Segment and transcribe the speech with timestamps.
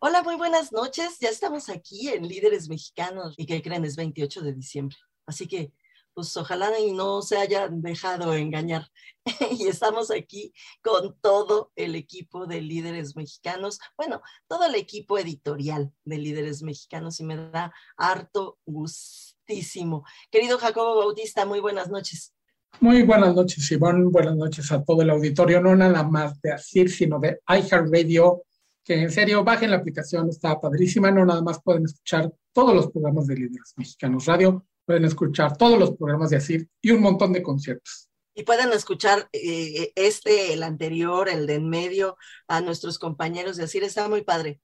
[0.00, 1.18] Hola, muy buenas noches.
[1.18, 4.96] Ya estamos aquí en Líderes Mexicanos y que creen es 28 de diciembre.
[5.26, 5.72] Así que,
[6.14, 8.86] pues ojalá y no se hayan dejado engañar.
[9.58, 10.52] y estamos aquí
[10.84, 13.80] con todo el equipo de Líderes Mexicanos.
[13.96, 20.04] Bueno, todo el equipo editorial de Líderes Mexicanos y me da harto gustísimo.
[20.30, 22.32] Querido Jacobo Bautista, muy buenas noches.
[22.78, 24.04] Muy buenas noches, Ivonne.
[24.04, 28.44] Buenas noches a todo el auditorio, no nada más de ASIR, sino de iHeartRadio
[28.88, 32.90] que en serio bajen la aplicación, está padrísima, no nada más pueden escuchar todos los
[32.90, 37.34] programas de Líderes Mexicanos Radio, pueden escuchar todos los programas de ASIR y un montón
[37.34, 38.08] de conciertos.
[38.34, 43.64] Y pueden escuchar eh, este, el anterior, el de en medio, a nuestros compañeros de
[43.64, 44.58] ASIR, está muy padre.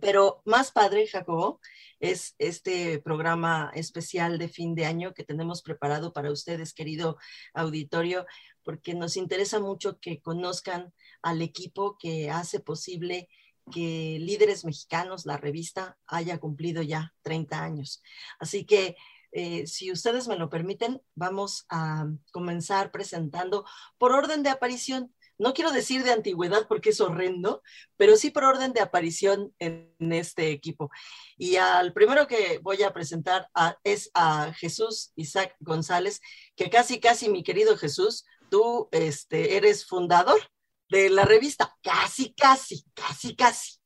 [0.00, 1.60] Pero más padre, Jacobo,
[2.00, 7.18] es este programa especial de fin de año que tenemos preparado para ustedes, querido
[7.52, 8.24] auditorio,
[8.62, 13.28] porque nos interesa mucho que conozcan al equipo que hace posible
[13.70, 18.02] que Líderes Mexicanos, la revista, haya cumplido ya 30 años.
[18.38, 18.96] Así que,
[19.32, 23.64] eh, si ustedes me lo permiten, vamos a comenzar presentando
[23.98, 25.14] por orden de aparición.
[25.38, 27.62] No quiero decir de antigüedad porque es horrendo,
[27.96, 30.90] pero sí por orden de aparición en, este equipo.
[31.38, 33.48] Y al primero que voy a presentar
[33.82, 36.20] es a Jesús Isaac González,
[36.54, 40.51] que casi, casi, mi querido Jesús, tú este, eres fundador
[40.92, 41.74] de la revista.
[41.82, 43.78] Casi, casi, casi, casi.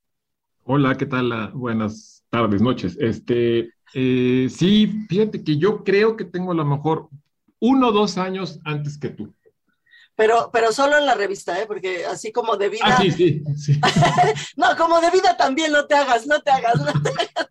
[0.64, 1.30] Hola, ¿qué tal?
[1.32, 2.96] Ah, buenas tardes, noches.
[3.00, 7.08] Este, eh, sí, fíjate que yo creo que tengo a lo mejor
[7.60, 9.32] uno o dos años antes que tú.
[10.16, 11.66] Pero, pero solo en la revista, ¿eh?
[11.66, 12.84] Porque así como de vida.
[12.86, 13.80] Ah, sí, sí, sí.
[14.56, 17.48] no, como de vida también, no te hagas, no te hagas, no te hagas.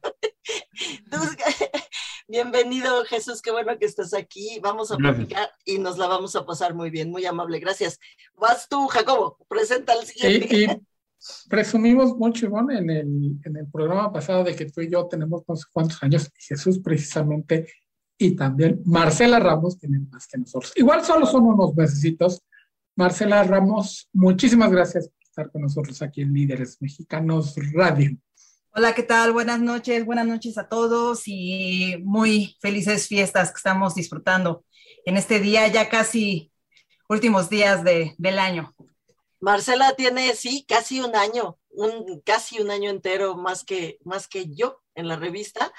[2.27, 4.59] Bienvenido, Jesús, qué bueno que estás aquí.
[4.59, 7.99] Vamos a platicar y nos la vamos a pasar muy bien, muy amable, gracias.
[8.35, 10.81] Vas tú, Jacobo, presenta al siguiente.
[11.47, 15.43] presumimos mucho, Ivonne, en el, en el programa pasado de que tú y yo tenemos
[15.47, 17.71] no sé cuántos años, y Jesús precisamente,
[18.17, 20.73] y también Marcela Ramos tienen más que nosotros.
[20.77, 22.41] Igual solo son unos mesecitos.
[22.95, 28.17] Marcela Ramos, muchísimas gracias por estar con nosotros aquí en Líderes Mexicanos Radio.
[28.77, 29.31] Hola, ¿qué tal?
[29.31, 34.65] Buenas noches, buenas noches a todos y muy felices fiestas que estamos disfrutando
[35.05, 36.51] en este día, ya casi
[37.07, 38.75] últimos días de, del año.
[39.39, 44.53] Marcela tiene, sí, casi un año, un, casi un año entero más que, más que
[44.53, 45.71] yo en la revista,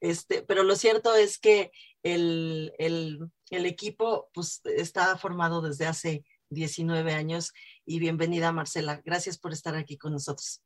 [0.00, 1.72] este, pero lo cierto es que
[2.02, 7.54] el, el, el equipo pues, está formado desde hace 19 años
[7.86, 10.60] y bienvenida Marcela, gracias por estar aquí con nosotros.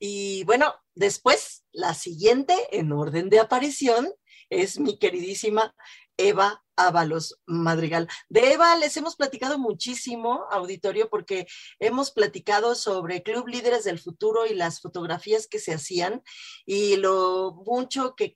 [0.00, 4.10] Y bueno, después, la siguiente en orden de aparición
[4.48, 5.74] es mi queridísima
[6.16, 8.08] Eva Ábalos Madrigal.
[8.30, 11.46] De Eva les hemos platicado muchísimo, auditorio, porque
[11.78, 16.22] hemos platicado sobre Club Líderes del Futuro y las fotografías que se hacían
[16.64, 18.34] y lo mucho que,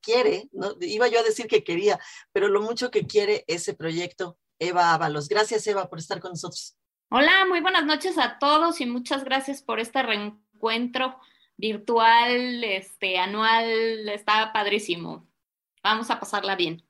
[0.00, 0.76] quiere, ¿no?
[0.80, 1.98] iba yo a decir que quería,
[2.32, 5.28] pero lo mucho que quiere ese proyecto, Eva Ábalos.
[5.28, 6.76] Gracias, Eva, por estar con nosotros.
[7.10, 11.16] Hola, muy buenas noches a todos y muchas gracias por esta reencuentro encuentro
[11.56, 15.26] virtual, este, anual, está padrísimo.
[15.82, 16.82] Vamos a pasarla bien.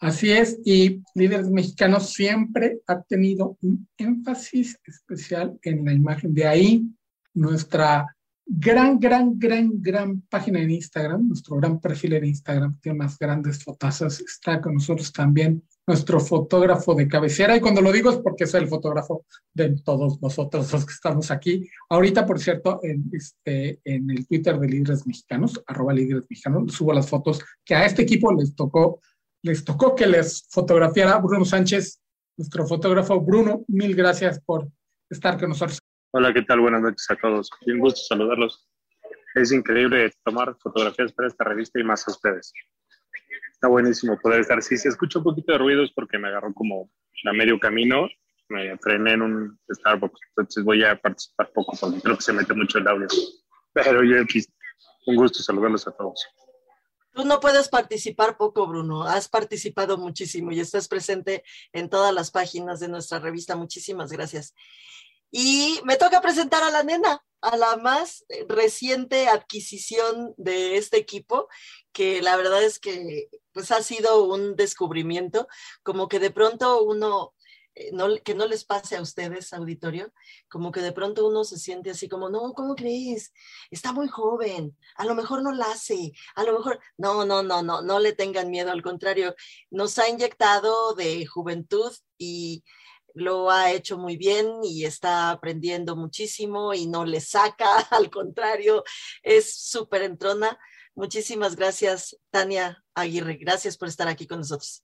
[0.00, 6.34] Así es, y Líderes Mexicanos siempre ha tenido un énfasis especial en la imagen.
[6.34, 6.82] De ahí
[7.32, 8.14] nuestra
[8.44, 13.62] gran, gran, gran, gran página en Instagram, nuestro gran perfil en Instagram, tiene más grandes
[13.62, 14.20] fotazas.
[14.20, 18.62] Está con nosotros también nuestro fotógrafo de cabecera, y cuando lo digo es porque soy
[18.62, 21.68] el fotógrafo de todos nosotros los que estamos aquí.
[21.90, 26.92] Ahorita, por cierto, en, este, en el Twitter de Líderes Mexicanos, arroba Líderes Mexicanos, subo
[26.92, 29.00] las fotos que a este equipo les tocó,
[29.42, 32.00] les tocó que les fotografiara Bruno Sánchez,
[32.36, 33.20] nuestro fotógrafo.
[33.20, 34.68] Bruno, mil gracias por
[35.10, 35.78] estar con nosotros.
[36.12, 36.60] Hola, ¿qué tal?
[36.60, 37.50] Buenas noches a todos.
[37.66, 38.66] Un gusto saludarlos.
[39.34, 42.52] Es increíble tomar fotografías para esta revista y más a ustedes
[43.52, 44.62] está buenísimo poder estar.
[44.62, 46.90] Si se escucha un poquito de ruido es porque me agarró como
[47.24, 48.08] a medio camino,
[48.48, 52.54] me frené en un Starbucks, entonces voy a participar poco porque creo que se mete
[52.54, 53.06] mucho el audio.
[53.72, 54.16] Pero yo
[55.06, 56.26] un gusto saludarlos a todos.
[57.12, 59.04] Tú no puedes participar poco, Bruno.
[59.04, 63.54] Has participado muchísimo y estás presente en todas las páginas de nuestra revista.
[63.54, 64.54] Muchísimas gracias.
[65.30, 71.48] Y me toca presentar a la nena, a la más reciente adquisición de este equipo,
[71.92, 75.46] que la verdad es que pues ha sido un descubrimiento,
[75.82, 77.34] como que de pronto uno
[77.76, 80.12] eh, no, que no les pase a ustedes, auditorio,
[80.48, 83.32] como que de pronto uno se siente así como, no, ¿cómo crees?
[83.70, 87.62] Está muy joven, a lo mejor no la hace, a lo mejor, no, no, no,
[87.62, 89.34] no, no le tengan miedo, al contrario,
[89.70, 92.62] nos ha inyectado de juventud y
[93.14, 98.84] lo ha hecho muy bien y está aprendiendo muchísimo y no le saca, al contrario,
[99.22, 100.58] es súper entrona.
[100.94, 103.36] Muchísimas gracias, Tania Aguirre.
[103.36, 104.82] Gracias por estar aquí con nosotros.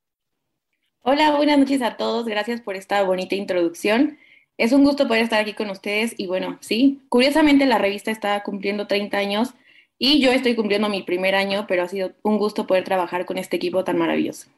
[1.03, 2.27] Hola, buenas noches a todos.
[2.27, 4.19] Gracias por esta bonita introducción.
[4.59, 8.43] Es un gusto poder estar aquí con ustedes y bueno, sí, curiosamente la revista está
[8.43, 9.55] cumpliendo 30 años
[9.99, 13.39] y yo estoy cumpliendo mi primer año, pero ha sido un gusto poder trabajar con
[13.39, 14.49] este equipo tan maravilloso.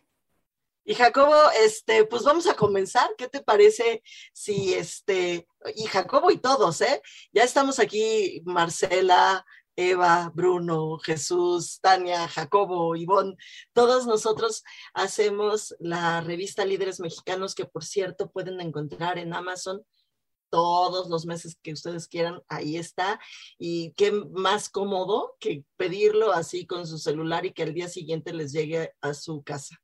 [0.85, 3.15] Y Jacobo, este, pues vamos a comenzar.
[3.17, 4.03] ¿Qué te parece
[4.33, 5.47] si este,
[5.77, 7.01] y Jacobo y todos, eh?
[7.33, 9.45] Ya estamos aquí, Marcela,
[9.77, 13.37] Eva, Bruno, Jesús, Tania, Jacobo, Ivonne,
[13.73, 14.63] todos nosotros
[14.93, 19.83] hacemos la revista Líderes Mexicanos, que por cierto pueden encontrar en Amazon
[20.51, 23.19] todos los meses que ustedes quieran, ahí está.
[23.59, 28.35] Y qué más cómodo que pedirlo así con su celular y que al día siguiente
[28.35, 29.81] les llegue a su casa.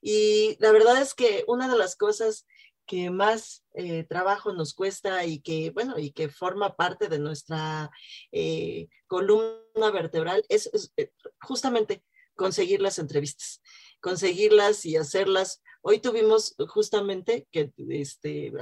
[0.00, 2.46] Y la verdad es que una de las cosas
[2.88, 7.90] que más eh, trabajo nos cuesta y que, bueno, y que forma parte de nuestra
[8.32, 11.12] eh, columna vertebral es, eh,
[11.42, 12.02] justamente
[12.34, 13.60] conseguir las entrevistas,
[14.00, 15.62] conseguirlas y hacerlas.
[15.82, 18.52] Hoy tuvimos justamente que, este,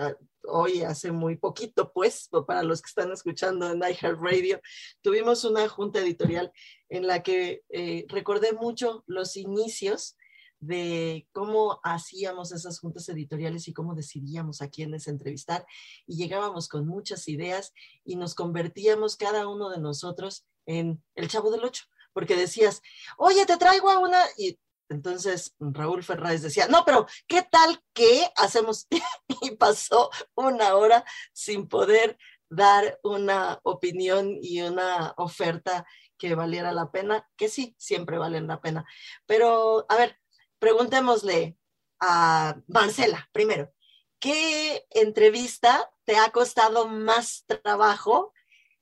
[0.43, 4.61] hoy hace muy poquito, pues, para los que están escuchando en iHeartRadio,
[5.03, 6.50] tuvimos una junta editorial
[6.88, 7.62] en la que
[8.09, 10.17] recordé mucho los inicios
[10.61, 15.67] de cómo hacíamos esas juntas editoriales y cómo decidíamos a quiénes entrevistar
[16.06, 17.73] y llegábamos con muchas ideas
[18.05, 22.82] y nos convertíamos cada uno de nosotros en el chavo del ocho, porque decías,
[23.19, 24.58] oye, te traigo a una y
[24.88, 28.87] entonces Raúl Ferráez decía, no, pero ¿qué tal que hacemos?
[29.43, 32.17] y pasó una hora sin poder
[32.49, 35.85] dar una opinión y una oferta
[36.19, 38.85] que valiera la pena, que sí, siempre valen la pena.
[39.26, 40.19] Pero, a ver,
[40.58, 41.56] preguntémosle
[42.00, 43.73] a Marcela primero,
[44.19, 48.32] ¿qué entrevista te ha costado más trabajo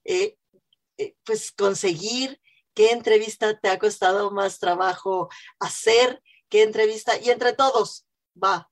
[0.05, 0.37] eh,
[0.99, 2.41] eh, pues conseguir?
[2.75, 5.29] ¿Qué entrevista te ha costado más trabajo
[5.61, 6.23] hacer?
[6.49, 7.12] ¿Qué entrevista?
[7.21, 8.06] Y entre todos,
[8.43, 8.70] va,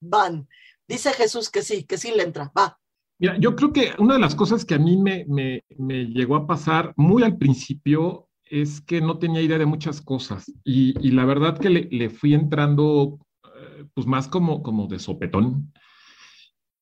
[0.00, 0.48] van.
[0.86, 2.78] Dice Jesús que sí, que sí le entra, va.
[3.18, 6.46] Yo creo que una de las cosas que a mí me, me, me llegó a
[6.46, 11.58] pasar muy al principio es que no tenía idea de muchas cosas y, la verdad
[11.58, 15.72] que le, fui entrando eh, pues más como, como de sopetón.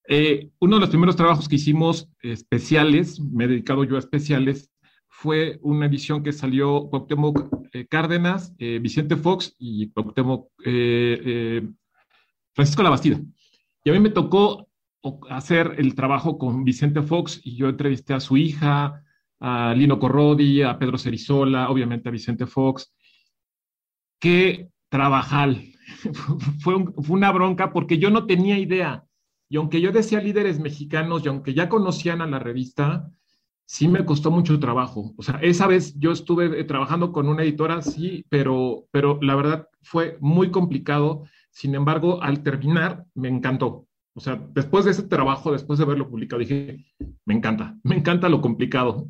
[0.08, 4.70] Eh, uno de los primeros trabajos que hicimos especiales, me he dedicado yo a especiales,
[5.08, 10.48] fue una edición que salió Cuauhtémoc eh, Cárdenas, Vicente Fox y Cuauhtémoc
[12.54, 13.20] Francisco Labastida.
[13.84, 14.68] Y a mí me tocó
[15.30, 19.02] hacer el trabajo con Vicente Fox y yo entrevisté a su hija,
[19.44, 22.94] a Lino Corrodi, a Pedro Cerizola, obviamente a Vicente Fox.
[24.20, 25.60] Qué trabajal.
[26.60, 26.76] fue,
[27.08, 29.04] una bronca porque yo no tenía idea.
[29.48, 33.10] Y aunque yo decía líderes mexicanos y aunque ya conocían a la revista,
[33.66, 35.12] sí me costó mucho trabajo.
[35.16, 39.34] O sea, esa vez yo estuve eh, trabajando con una editora, sí, pero, pero la
[39.34, 41.24] verdad fue muy complicado.
[41.50, 43.88] Sin embargo, al terminar, me encantó.
[44.14, 46.86] O sea, después de ese trabajo, después de verlo publicado, dije,
[47.24, 49.08] me encanta, me encanta lo complicado.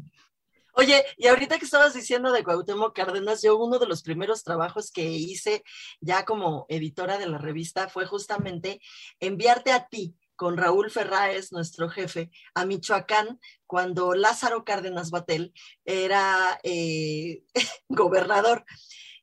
[0.74, 4.90] Oye, y ahorita que estabas diciendo de Cuauhtémoc Cárdenas, yo uno de los primeros trabajos
[4.90, 5.62] que hice
[6.00, 8.80] ya como editora de la revista fue justamente
[9.20, 15.52] enviarte a ti con Raúl Ferráez, nuestro jefe, a Michoacán, cuando Lázaro Cárdenas Batel
[15.84, 17.44] era eh,
[17.88, 18.64] gobernador.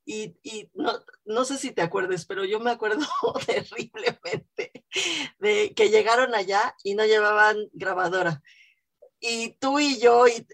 [0.05, 0.35] Y,
[0.73, 0.93] no,
[1.25, 3.05] no, sé si te acuerdes, pero yo me acuerdo
[3.45, 4.71] terriblemente
[5.39, 8.41] de que llegaron allá y no llevaban grabadora
[9.19, 10.45] y tú y yo y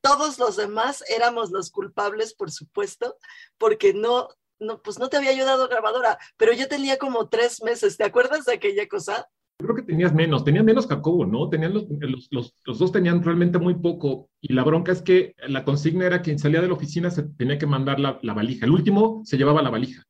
[0.00, 3.16] todos los demás éramos los culpables, por supuesto,
[3.58, 7.96] porque no, no, pues no te había ayudado grabadora, pero yo tenía como tres meses,
[7.96, 9.28] ¿te acuerdas de aquella cosa?
[9.60, 11.48] Creo que tenías menos, tenían menos Jacobo, ¿no?
[11.48, 11.86] Tenían los,
[12.30, 16.22] los, los, dos tenían realmente muy poco y la bronca es que la consigna era
[16.22, 18.66] quien salía de la oficina se tenía que mandar la, la valija.
[18.66, 20.04] El último se llevaba la valija.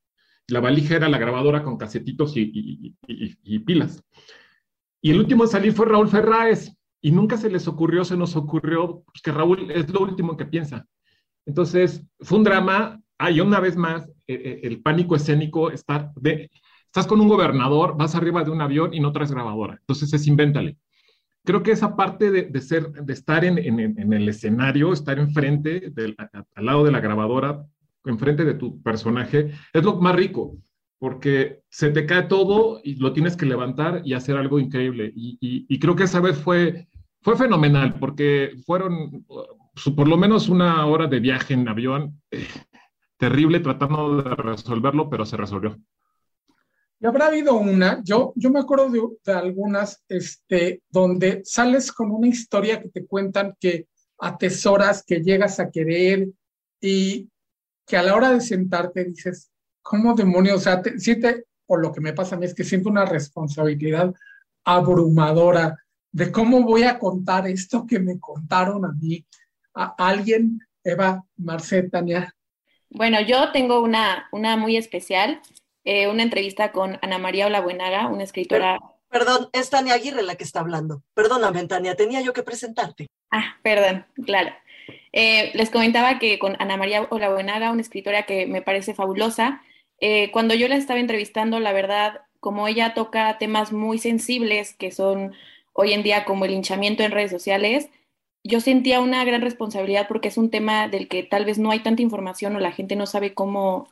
[0.49, 4.03] La valija era la grabadora con casetitos y, y, y, y pilas.
[5.00, 8.37] Y el último en salir fue Raúl Ferráez, y nunca se les ocurrió, se nos
[8.37, 10.87] ocurrió pues, que Raúl es lo último que piensa.
[11.47, 13.00] Entonces, fue un drama.
[13.19, 16.50] hay una vez más, eh, eh, el pánico escénico está de,
[16.87, 19.76] estás con un gobernador, vas arriba de un avión y no traes grabadora.
[19.81, 20.76] Entonces, es invéntale.
[21.45, 25.93] creo que esa parte de, ser, de estar en, el escenario, estar enfrente,
[26.55, 27.64] al lado de la grabadora,
[28.05, 30.59] enfrente de tu personaje, es lo más rico,
[30.99, 35.12] porque se te cae todo y lo tienes que levantar y hacer algo increíble.
[35.14, 36.88] Y, creo que esa vez fue,
[37.23, 39.25] fue fenomenal, porque fueron
[39.97, 42.47] por lo menos una hora de viaje en avión, eh,
[43.17, 45.78] terrible tratando de resolverlo, pero se resolvió.
[47.00, 48.90] Y habrá habido una, yo, yo me acuerdo
[49.25, 53.87] de, algunas, este, donde sales con una historia que te cuentan que
[54.19, 56.26] atesoras, que llegas a querer
[56.81, 57.28] y
[57.87, 59.52] que a la hora de sentarte dices,
[59.88, 60.57] ¿cómo demonios?
[60.57, 63.07] O sea, te, siente, o lo que me pasa a mí es que siento una
[63.07, 64.12] responsabilidad
[64.64, 65.76] abrumadora
[66.12, 69.25] de cómo voy a contar esto que me contaron a mí,
[69.75, 72.35] a alguien, Eva, Marcet, Tania.
[72.90, 75.40] Bueno, yo tengo una, una muy especial
[75.90, 78.78] eh, una entrevista con Ana María Olabuenaga, una escritora.
[79.09, 81.02] Perdón, es Tania Aguirre la que está hablando.
[81.14, 83.07] Perdóname, Tania, tenía yo que presentarte.
[83.30, 84.50] Ah, perdón, claro.
[85.12, 89.62] Eh, les comentaba que con Ana María Olabuenaga, una escritora que me parece fabulosa,
[90.00, 94.90] eh, cuando yo la estaba entrevistando, la verdad, como ella toca temas muy sensibles que
[94.90, 95.35] son
[95.73, 97.90] hoy en día como el hinchamiento en redes sociales,
[98.45, 101.81] yo sentía una gran responsabilidad porque es un tema del que tal vez no hay
[101.81, 103.88] tanta información o la gente no sabe cómo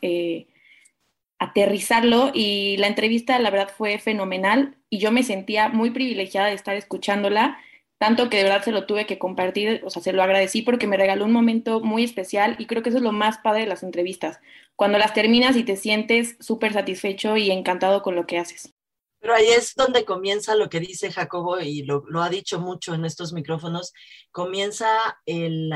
[1.38, 2.30] aterrizarlo.
[2.34, 6.76] Y la entrevista la verdad fue fenomenal y yo me sentía muy privilegiada de estar
[6.76, 7.58] escuchándola,
[7.98, 10.86] tanto que de verdad se lo tuve que compartir, o sea, se lo agradecí porque
[10.86, 13.68] me regaló un momento muy especial y creo que eso es lo más padre de
[13.68, 14.38] las entrevistas,
[14.74, 18.74] cuando las terminas y te sientes súper satisfecho y encantado con lo que haces.
[19.18, 22.94] Pero ahí es donde comienza lo que dice Jacobo y lo, lo ha dicho mucho
[22.94, 23.92] en estos micrófonos,
[24.30, 24.88] comienza
[25.24, 25.70] el,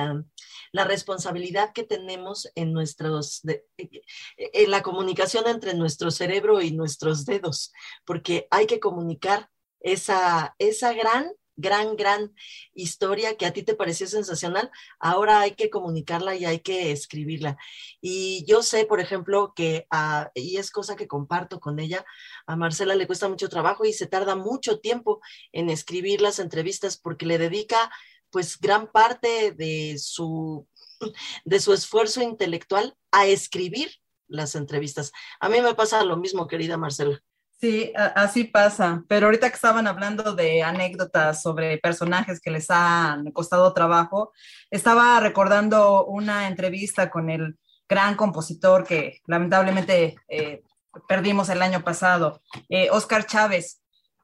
[0.72, 3.42] la responsabilidad que tenemos en nuestros,
[4.36, 7.72] en la comunicación entre nuestro cerebro y nuestros dedos,
[8.04, 9.48] porque hay que comunicar
[9.80, 12.34] esa, esa gran gran, gran
[12.74, 17.56] historia que a ti te pareció sensacional, ahora hay que comunicarla y hay que escribirla.
[18.00, 19.86] Y yo sé, por ejemplo, que,
[20.34, 22.04] y es cosa que comparto con ella,
[22.46, 25.20] a Marcela le cuesta mucho trabajo y se tarda mucho tiempo
[25.52, 27.90] en escribir las entrevistas porque le dedica
[28.30, 30.66] pues gran parte de su,
[31.44, 33.90] de su esfuerzo intelectual a escribir
[34.28, 35.12] las entrevistas.
[35.40, 37.20] A mí me pasa lo mismo, querida Marcela.
[37.60, 39.04] Sí, así pasa.
[39.06, 44.32] Pero ahorita que estaban hablando de anécdotas sobre personajes que les han costado trabajo,
[44.70, 50.62] estaba recordando una entrevista con el gran compositor que lamentablemente eh,
[51.06, 52.40] perdimos el año pasado,
[52.92, 53.82] Oscar eh, Chávez.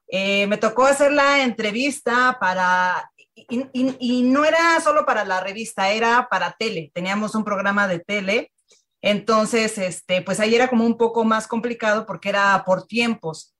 [0.09, 6.27] Eh, me tocó hacer la entrevista para y, no era solo para la revista, era
[6.29, 6.91] para tele.
[6.93, 8.51] Teníamos un programa de tele.
[9.01, 13.55] Entonces, este, pues ahí era como un poco más complicado porque era por tiempos.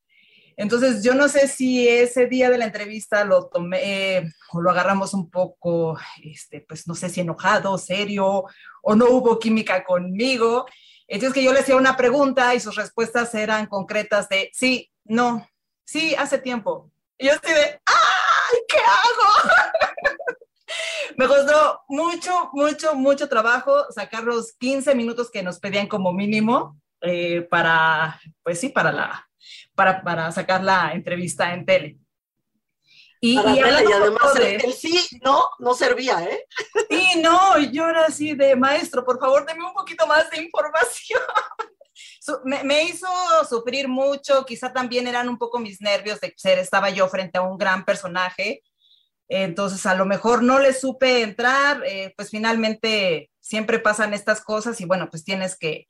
[0.55, 5.13] Entonces, yo no sé si ese día de la entrevista lo tomé o lo agarramos
[5.13, 8.45] un poco, este, pues no sé si enojado, serio,
[8.81, 10.65] o no hubo química conmigo.
[11.07, 15.47] Entonces, que yo le hacía una pregunta y sus respuestas eran concretas de sí, no,
[15.85, 16.91] sí, hace tiempo.
[17.19, 19.86] Y yo estoy de, ¡ay, qué hago!
[21.17, 26.79] Me costó mucho, mucho, mucho trabajo sacar los 15 minutos que nos pedían como mínimo
[27.01, 29.27] eh, para, pues sí, para, la,
[29.73, 31.97] para, para sacar la entrevista en tele.
[33.19, 36.45] Y, y, además el, sí, no, no servía, ¿eh?
[36.87, 41.21] Sí, no, yo era así de maestro, por favor, deme un poquito más de información.
[42.45, 43.07] me, me, hizo
[43.49, 47.41] sufrir mucho, quizá también eran un poco mis nervios de ser, estaba yo frente a
[47.41, 48.61] un gran personaje
[49.29, 54.79] entonces, a lo mejor no le supe entrar, eh, pues finalmente siempre pasan estas cosas
[54.79, 55.87] y bueno, pues tienes que,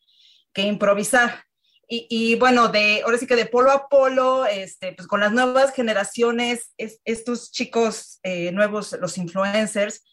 [0.56, 1.44] improvisar.
[1.88, 5.72] Y, bueno, de, ahora sí que de polo a polo, este, pues con las nuevas
[5.72, 10.04] generaciones, estos chicos eh, nuevos, los influencers,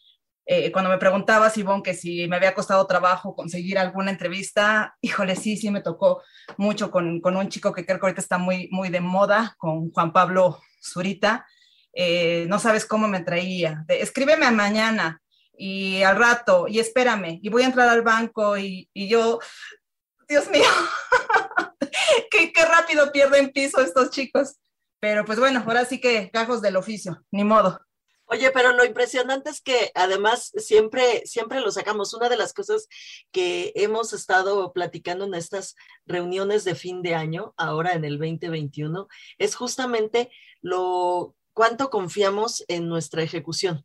[0.47, 5.35] eh, cuando me preguntaba, Ivonne, que si me había costado trabajo conseguir alguna entrevista, híjole,
[5.35, 6.21] sí, sí me tocó
[6.57, 9.91] mucho con, con un chico que creo que ahorita está muy, muy de moda, con
[9.91, 11.47] Juan Pablo Zurita.
[11.97, 13.85] Eh, no sabes cómo me traía.
[13.87, 15.21] escríbeme mañana
[15.57, 19.39] y al rato y espérame y voy a entrar al banco y, yo,
[20.27, 20.63] Dios mío,
[22.29, 24.57] qué, rápido pierden piso estos chicos.
[24.99, 27.79] Pero pues bueno, ahora sí que cajos del oficio, ni modo.
[28.27, 32.13] Oye, pero lo impresionante es que además siempre, siempre lo sacamos.
[32.13, 32.87] Una de las cosas
[33.31, 35.75] que hemos estado platicando en estas
[36.07, 42.87] reuniones de fin de año, ahora en el 2021, es justamente lo cuánto confiamos en
[42.87, 43.83] nuestra ejecución,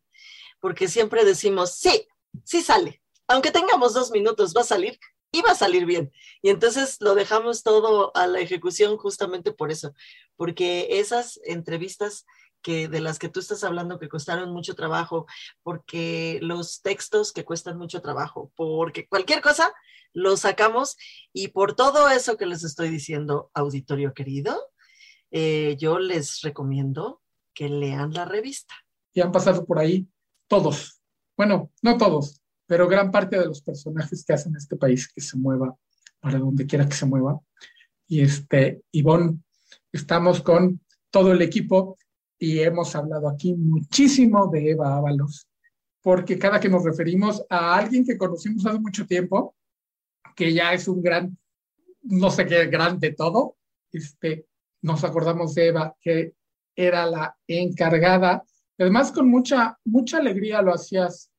[0.61, 2.07] porque siempre decimos, sí,
[2.45, 4.99] sí sale, aunque tengamos dos minutos, va a salir
[5.33, 6.11] y va a salir bien.
[6.43, 9.95] Y entonces lo dejamos todo a la ejecución justamente por eso,
[10.37, 12.27] porque esas entrevistas
[12.61, 15.27] que de las que tú estás hablando que costaron mucho trabajo,
[15.62, 19.73] porque los textos que cuestan mucho trabajo, porque cualquier cosa
[20.12, 20.97] lo sacamos
[21.33, 24.61] y por todo eso que les estoy diciendo, auditorio querido,
[25.31, 27.23] eh, yo les recomiendo
[27.61, 28.75] que lean la revista.
[29.12, 30.09] Y han pasado por ahí
[30.49, 31.02] todos,
[31.37, 35.37] bueno, no todos, pero gran parte de los personajes que hacen este país que se
[35.37, 35.76] mueva
[36.21, 37.38] para donde quiera que se mueva.
[38.09, 39.40] Y este, Ivonne,
[39.93, 41.99] estamos con todo el equipo
[42.38, 45.47] y hemos hablado aquí muchísimo de Eva Ábalos,
[46.00, 49.55] porque cada que nos referimos a alguien que conocimos hace mucho tiempo,
[50.35, 51.37] que ya es un gran,
[52.05, 53.59] no sé qué, gran de todo,
[53.93, 54.47] este,
[54.81, 56.39] nos acordamos de Eva, que
[56.75, 58.43] era la encargada,
[58.79, 61.31] además con mucha, mucha alegría lo hacías,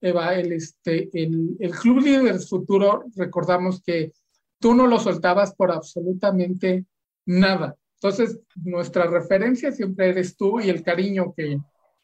[0.00, 4.12] Eva, el, este, el, el Club Líderes Futuro, recordamos que
[4.58, 6.84] tú no lo soltabas por absolutamente
[7.26, 7.76] nada.
[7.94, 11.58] Entonces, nuestra referencia siempre eres tú y el cariño que,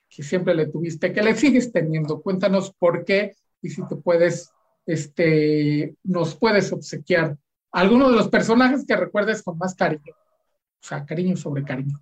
[0.09, 2.21] que siempre le tuviste, que le sigues teniendo.
[2.21, 4.51] Cuéntanos por qué y si te puedes,
[4.87, 7.37] este, nos puedes obsequiar
[7.71, 10.13] alguno de los personajes que recuerdes con más cariño.
[10.15, 11.99] O sea, cariño sobre cariño.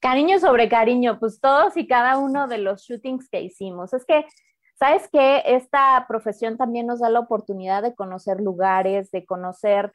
[0.00, 3.92] Cariño sobre cariño, pues todos y cada uno de los shootings que hicimos.
[3.94, 4.26] Es que,
[4.78, 5.42] ¿sabes qué?
[5.46, 9.92] Esta profesión también nos da la oportunidad de conocer lugares, de conocer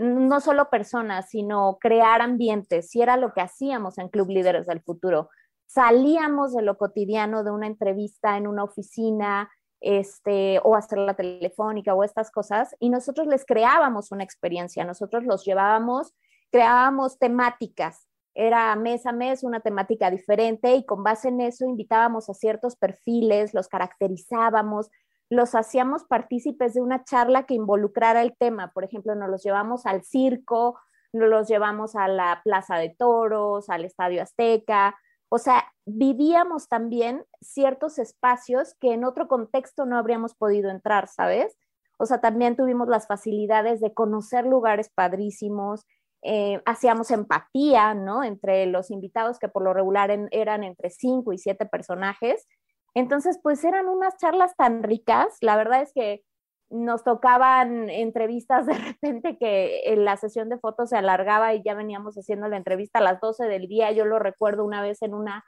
[0.00, 4.80] no solo personas, sino crear ambientes, y era lo que hacíamos en Club Líderes del
[4.80, 5.30] Futuro.
[5.66, 9.50] Salíamos de lo cotidiano de una entrevista en una oficina,
[9.80, 15.24] este, o hacer la telefónica o estas cosas, y nosotros les creábamos una experiencia, nosotros
[15.24, 16.14] los llevábamos,
[16.52, 18.06] creábamos temáticas,
[18.46, 22.74] era mes a mes una temática diferente y con base en eso invitábamos a ciertos
[22.74, 24.90] perfiles, los caracterizábamos,
[25.28, 28.72] los hacíamos partícipes de una charla que involucrara el tema.
[28.72, 30.78] Por ejemplo, nos los llevamos al circo,
[31.12, 34.96] nos los llevamos a la Plaza de Toros, al Estadio Azteca.
[35.28, 41.56] O sea, vivíamos también ciertos espacios que en otro contexto no habríamos podido entrar, ¿sabes?
[41.98, 45.84] O sea, también tuvimos las facilidades de conocer lugares padrísimos,
[46.22, 48.24] eh, hacíamos empatía, ¿no?
[48.24, 52.46] Entre los invitados que por lo regular eran entre cinco y siete personajes
[52.94, 56.22] entonces, pues eran unas charlas tan ricas, la verdad es que
[56.70, 61.74] nos tocaban entrevistas de repente que en la sesión de fotos se alargaba y ya
[61.74, 63.92] veníamos haciendo la entrevista a las 12 del día.
[63.92, 65.44] Yo lo recuerdo una vez en una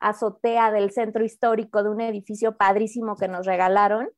[0.00, 4.08] azotea del centro histórico de un edificio padrísimo que nos regalaron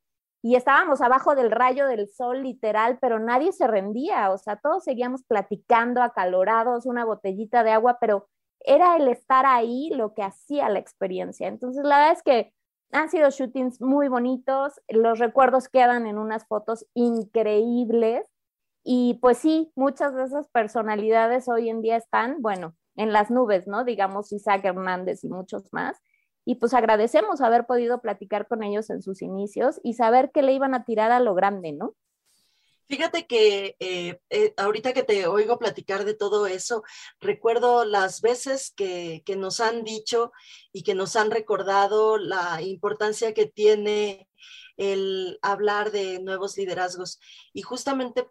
[0.41, 4.83] y estábamos abajo del rayo del sol literal, pero nadie se rendía, o sea, todos
[4.83, 8.27] seguíamos platicando acalorados, una botellita de agua, pero
[8.59, 11.47] era el estar ahí lo que hacía la experiencia.
[11.47, 12.53] Entonces, la verdad es que
[12.91, 18.27] han sido shootings muy bonitos, los recuerdos quedan en unas fotos increíbles
[18.83, 23.67] y pues sí, muchas de esas personalidades hoy en día están, bueno, en las nubes,
[23.67, 23.83] ¿no?
[23.85, 25.97] Digamos Isaac Hernández y muchos más.
[26.45, 30.53] Y pues agradecemos haber podido platicar con ellos en sus inicios y saber que le
[30.53, 31.95] iban a tirar a lo grande, ¿no?
[32.87, 36.83] Fíjate que eh, eh, ahorita que te oigo platicar de todo eso,
[37.21, 40.33] recuerdo las veces que, que, nos han dicho
[40.73, 44.27] y que nos han recordado la importancia que tiene
[44.75, 47.21] el hablar de nuevos liderazgos.
[47.53, 48.27] Y justamente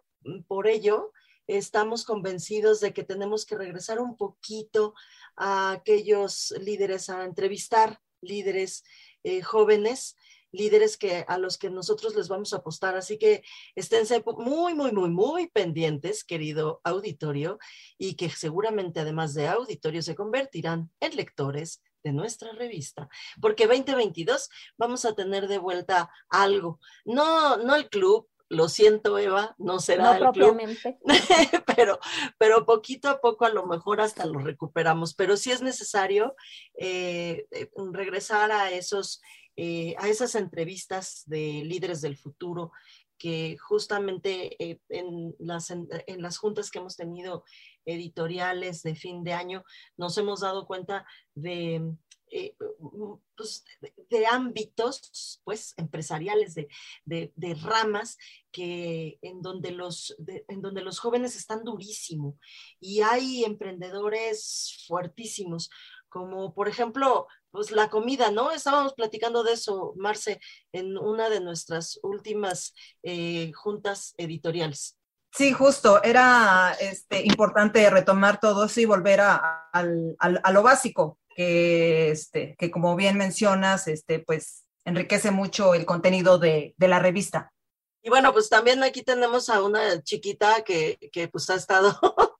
[0.47, 1.11] por ello
[1.47, 4.93] estamos convencidos de que tenemos que regresar un poquito
[5.35, 8.83] a aquellos líderes, a entrevistar líderes
[9.23, 10.15] eh, jóvenes
[10.51, 12.95] líderes que, a los que nosotros les vamos a apostar.
[12.95, 13.43] Así que
[13.75, 17.57] esténse muy, muy, muy, muy pendientes, querido auditorio,
[17.97, 23.07] y que seguramente además de auditorio se convertirán en lectores de nuestra revista,
[23.39, 29.55] porque 2022 vamos a tener de vuelta algo, no, no el club, lo siento, Eva,
[29.57, 30.59] no será el club,
[31.75, 31.99] pero,
[32.37, 35.13] pero poquito a poco a lo mejor hasta lo recuperamos.
[35.13, 36.35] Pero sí es necesario
[36.77, 39.21] eh, eh, regresar a esos
[39.57, 42.71] eh, a esas entrevistas de líderes del futuro
[43.17, 45.87] que justamente eh, en, las, en,
[46.21, 47.43] las juntas que hemos tenido
[47.85, 49.63] editoriales de fin de año
[49.97, 51.95] nos hemos dado cuenta de,
[52.31, 52.55] eh,
[53.35, 53.63] pues,
[54.09, 56.69] de, ámbitos pues empresariales, de,
[57.05, 58.17] de, ramas
[58.51, 60.15] que en donde, los,
[60.47, 62.37] en donde los jóvenes están durísimo
[62.79, 65.69] y hay emprendedores fuertísimos
[66.11, 68.51] como por ejemplo, pues la comida, ¿no?
[68.51, 70.39] Estábamos platicando de eso, Marce,
[70.73, 75.00] en una de nuestras últimas eh, juntas editoriales.
[75.33, 82.11] Sí, justo, era este, importante retomar todo eso y volver a, a, lo básico, que,
[82.11, 87.53] este, que como bien mencionas, este, pues enriquece mucho el contenido de, de la revista.
[88.03, 91.97] Y bueno, pues también aquí tenemos a una chiquita que, que pues ha estado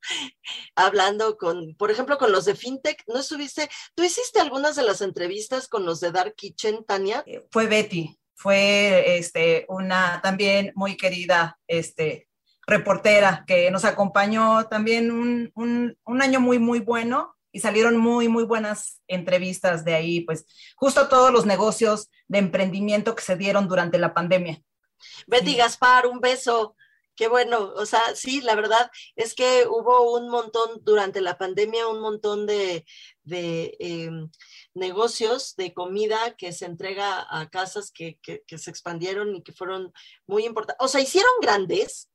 [0.76, 3.04] hablando con, por ejemplo, con los de FinTech.
[3.08, 3.70] ¿No estuviste?
[3.96, 7.24] ¿Tú hiciste algunas de las entrevistas con los de Dark Kitchen, Tania?
[7.28, 12.28] Eh, fue Betty, fue este, una también muy querida este,
[12.68, 18.28] reportera que nos acompañó también un, un, un año muy, muy bueno y salieron muy,
[18.28, 20.46] muy buenas entrevistas de ahí, pues
[20.76, 24.62] justo todos los negocios de emprendimiento que se dieron durante la pandemia.
[25.28, 26.76] Betty Gaspar, un beso.
[27.14, 31.88] Qué bueno, o sea, sí, la verdad es que hubo un montón durante la pandemia,
[31.88, 32.86] un montón de,
[33.24, 34.30] de em,
[34.74, 39.52] negocios de comida que se entrega a casas que, que, que se expandieron y que
[39.52, 39.92] fueron
[40.26, 40.84] muy importantes.
[40.84, 42.10] O sea, hicieron grandes,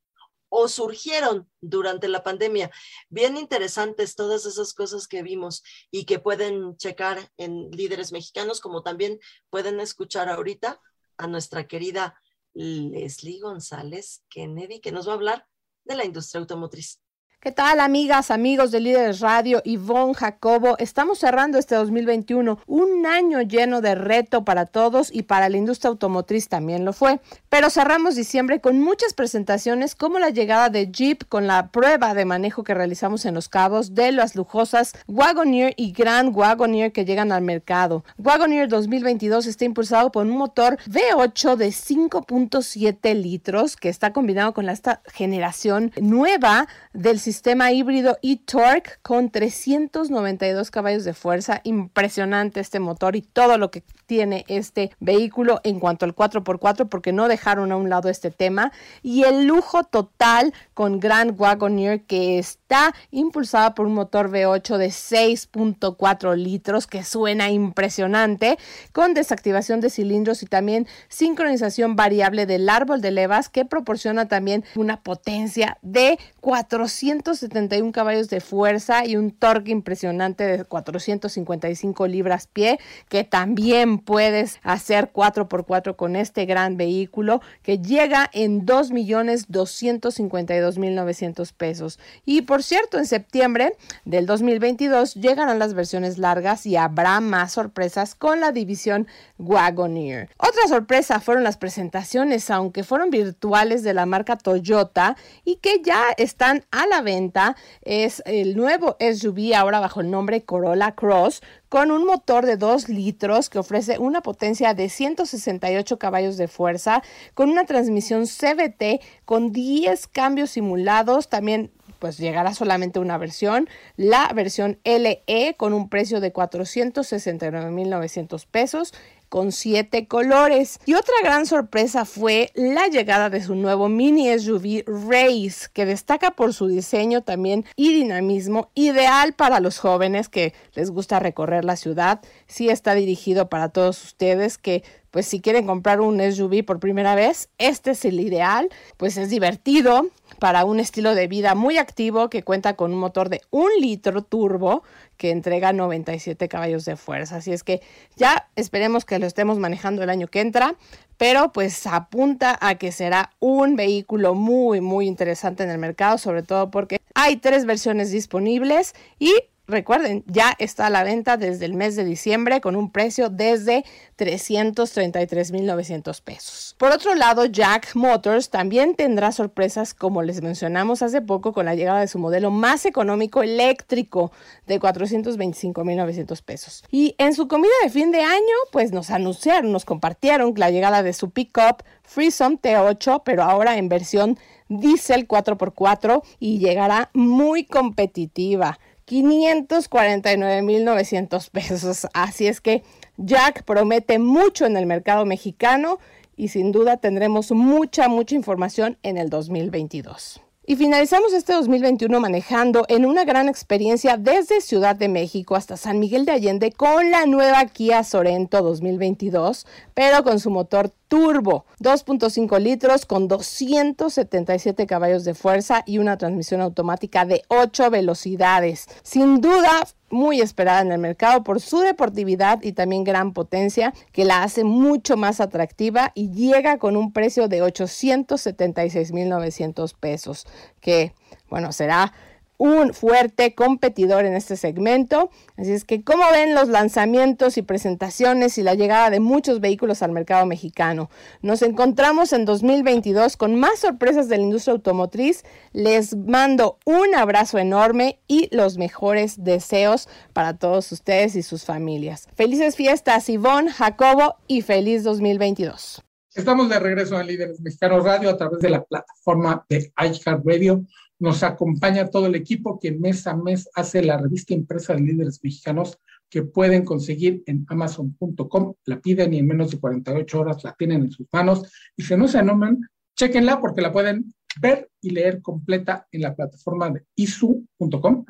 [0.48, 2.70] o surgieron durante la pandemia.
[3.08, 8.82] Bien interesantes todas esas cosas que vimos y que pueden checar en líderes mexicanos, como
[8.82, 9.18] también
[9.50, 10.80] pueden escuchar ahorita
[11.16, 12.20] a nuestra querida
[12.54, 15.46] Leslie González Kennedy, que nos va a hablar
[15.84, 17.00] de la industria automotriz.
[17.46, 19.60] ¿Qué tal, amigas, amigos de Líderes Radio?
[19.64, 25.48] Ivonne Jacobo, estamos cerrando este 2021, un año lleno de reto para todos y para
[25.48, 27.20] la industria automotriz también lo fue.
[27.56, 32.26] Pero cerramos diciembre con muchas presentaciones como la llegada de Jeep con la prueba de
[32.26, 37.32] manejo que realizamos en Los Cabos de las lujosas Wagoneer y Grand Wagoneer que llegan
[37.32, 38.04] al mercado.
[38.18, 44.68] Wagoneer 2022 está impulsado por un motor V8 de 5.7 litros que está combinado con
[44.68, 51.62] esta generación nueva del sistema híbrido e-Torque con 392 caballos de fuerza.
[51.64, 57.12] Impresionante este motor y todo lo que tiene este vehículo en cuanto al 4x4 porque
[57.12, 58.72] no dejaron a un lado este tema.
[59.02, 64.88] Y el lujo total con Grand Wagoneer que está impulsada por un motor V8 de
[64.88, 68.58] 6.4 litros que suena impresionante
[68.92, 74.64] con desactivación de cilindros y también sincronización variable del árbol de levas que proporciona también
[74.74, 82.46] una potencia de 400 171 caballos de fuerza y un torque impresionante de 455 libras
[82.46, 91.98] pie, que también puedes hacer 4x4 con este gran vehículo que llega en 2.252.900 pesos.
[92.24, 93.72] Y por cierto, en septiembre
[94.04, 99.06] del 2022 llegarán las versiones largas y habrá más sorpresas con la división
[99.38, 100.28] Wagoneer.
[100.38, 106.02] Otra sorpresa fueron las presentaciones, aunque fueron virtuales de la marca Toyota y que ya
[106.16, 111.90] están a la venta es el nuevo SUV ahora bajo el nombre Corolla Cross con
[111.90, 117.02] un motor de 2 litros que ofrece una potencia de 168 caballos de fuerza,
[117.34, 124.30] con una transmisión CVT con 10 cambios simulados, también pues llegará solamente una versión, la
[124.34, 128.92] versión LE con un precio de 469.900 pesos
[129.28, 130.78] con siete colores.
[130.86, 136.32] Y otra gran sorpresa fue la llegada de su nuevo mini SUV Race, que destaca
[136.32, 141.76] por su diseño también y dinamismo, ideal para los jóvenes que les gusta recorrer la
[141.76, 142.20] ciudad.
[142.46, 147.14] Sí está dirigido para todos ustedes que pues si quieren comprar un SUV por primera
[147.14, 152.28] vez, este es el ideal, pues es divertido para un estilo de vida muy activo
[152.28, 154.82] que cuenta con un motor de un litro turbo
[155.16, 157.36] que entrega 97 caballos de fuerza.
[157.36, 157.80] Así es que
[158.16, 160.74] ya esperemos que lo estemos manejando el año que entra,
[161.16, 166.42] pero pues apunta a que será un vehículo muy, muy interesante en el mercado, sobre
[166.42, 169.32] todo porque hay tres versiones disponibles y
[169.66, 173.84] recuerden, ya está a la venta desde el mes de diciembre con un precio desde
[174.18, 176.74] 333.900 pesos.
[176.78, 181.74] Por otro lado, Jack Motors también tendrá sorpresas como les mencionamos hace poco con la
[181.74, 184.32] llegada de su modelo más económico eléctrico
[184.66, 186.84] de 425.900 pesos.
[186.90, 191.02] Y en su comida de fin de año, pues nos anunciaron, nos compartieron la llegada
[191.02, 198.78] de su pickup Freesome T8, pero ahora en versión diesel 4x4 y llegará muy competitiva
[199.06, 202.06] 549.900 pesos.
[202.12, 202.82] Así es que
[203.16, 205.98] Jack promete mucho en el mercado mexicano
[206.36, 210.42] y sin duda tendremos mucha, mucha información en el 2022.
[210.68, 216.00] Y finalizamos este 2021 manejando en una gran experiencia desde Ciudad de México hasta San
[216.00, 219.64] Miguel de Allende con la nueva Kia Sorento 2022,
[219.94, 226.60] pero con su motor turbo, 2.5 litros con 277 caballos de fuerza y una transmisión
[226.60, 228.86] automática de 8 velocidades.
[229.02, 234.24] Sin duda, muy esperada en el mercado por su deportividad y también gran potencia que
[234.24, 240.46] la hace mucho más atractiva y llega con un precio de 876.900 pesos,
[240.80, 241.12] que
[241.48, 242.12] bueno, será
[242.58, 245.30] un fuerte competidor en este segmento.
[245.56, 250.02] Así es que, ¿cómo ven los lanzamientos y presentaciones y la llegada de muchos vehículos
[250.02, 251.10] al mercado mexicano?
[251.42, 255.44] Nos encontramos en 2022 con más sorpresas de la industria automotriz.
[255.72, 262.28] Les mando un abrazo enorme y los mejores deseos para todos ustedes y sus familias.
[262.34, 266.02] Felices fiestas, Ivonne, Jacobo y feliz 2022.
[266.36, 270.84] Estamos de regreso en Líderes Mexicanos Radio a través de la plataforma de iHeartRadio.
[271.18, 275.40] Nos acompaña todo el equipo que mes a mes hace la revista impresa de líderes
[275.42, 275.98] mexicanos
[276.28, 278.74] que pueden conseguir en amazon.com.
[278.84, 281.70] La piden y en menos de 48 horas la tienen en sus manos.
[281.96, 282.80] Y si no se anoman,
[283.16, 288.24] chequenla porque la pueden ver y leer completa en la plataforma de isu.com.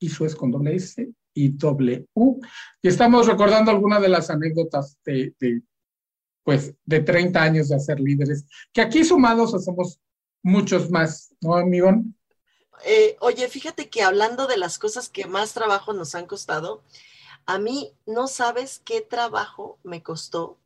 [0.00, 2.40] Isu es con doble S y doble U.
[2.82, 5.62] Y estamos recordando algunas de las anécdotas de, de
[6.48, 10.00] pues de 30 años de hacer líderes, que aquí sumados hacemos
[10.42, 11.92] muchos más, ¿no, amigo?
[12.84, 16.82] Eh, oye, fíjate que hablando de las cosas que más trabajo nos han costado,
[17.46, 20.58] a mí no sabes qué trabajo me costó.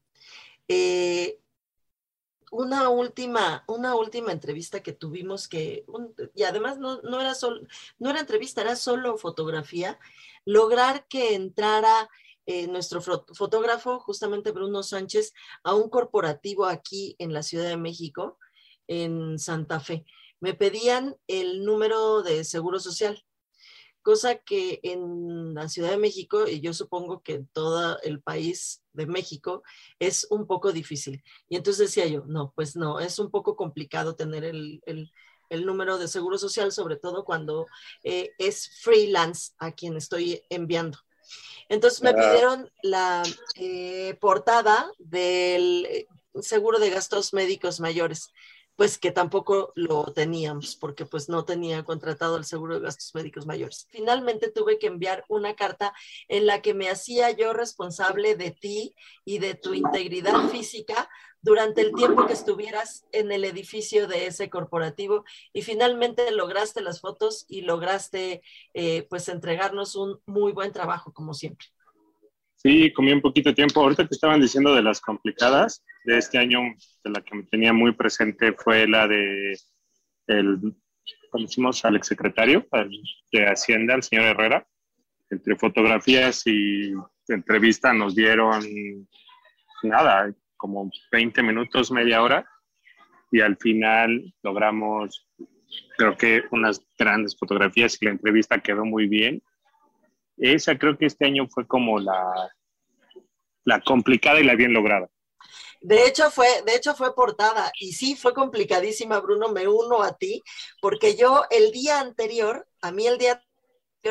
[0.68, 1.38] Eh,
[2.50, 5.86] una última, una última entrevista que tuvimos que,
[6.34, 7.62] y además no, no, era solo,
[7.98, 9.98] no era entrevista, era solo fotografía,
[10.44, 12.10] lograr que entrara
[12.44, 18.38] eh, nuestro fotógrafo, justamente Bruno Sánchez, a un corporativo aquí en la Ciudad de México,
[18.86, 20.04] en Santa Fe.
[20.42, 23.24] Me pedían el número de seguro social,
[24.02, 28.82] cosa que en la Ciudad de México, y yo supongo que en todo el país
[28.92, 29.62] de México,
[30.00, 31.22] es un poco difícil.
[31.48, 34.80] Y entonces decía yo, no, pues no, es un poco complicado tener el,
[35.64, 37.66] número de seguro social, sobre todo cuando
[38.02, 40.98] eh, es freelance a quien estoy enviando.
[41.68, 43.22] Entonces me pidieron la
[43.54, 46.08] eh, portada del eh,
[46.40, 48.32] seguro de gastos médicos mayores,
[48.82, 53.46] pues que tampoco lo teníamos porque pues no tenía contratado el seguro de gastos médicos
[53.46, 53.86] mayores.
[53.90, 55.94] Finalmente tuve que enviar una carta
[56.26, 61.08] en la que me hacía yo responsable de ti y de tu integridad física
[61.42, 67.00] durante el tiempo que estuvieras en el edificio de ese corporativo y finalmente lograste las
[67.00, 68.42] fotos y lograste
[68.74, 71.68] eh, pues entregarnos un muy buen trabajo como siempre.
[72.62, 73.80] Sí, comí un poquito de tiempo.
[73.80, 76.60] Ahorita que estaban diciendo de las complicadas de este año,
[77.02, 79.56] de la que me tenía muy presente fue la de
[80.28, 80.74] el
[81.32, 82.66] conocimos al exsecretario
[83.32, 84.66] de Hacienda, el señor Herrera.
[85.30, 86.92] Entre fotografías y
[87.26, 88.62] entrevista nos dieron
[89.82, 92.46] nada, como 20 minutos, media hora,
[93.30, 95.26] y al final logramos,
[95.96, 99.42] creo que unas grandes fotografías y la entrevista quedó muy bien.
[100.36, 102.50] Esa creo que este año fue como la,
[103.64, 105.08] la complicada y la bien lograda.
[105.80, 110.16] De hecho fue, de hecho fue portada y sí fue complicadísima, Bruno, me uno a
[110.16, 110.42] ti,
[110.80, 113.42] porque yo el día anterior, a mí el día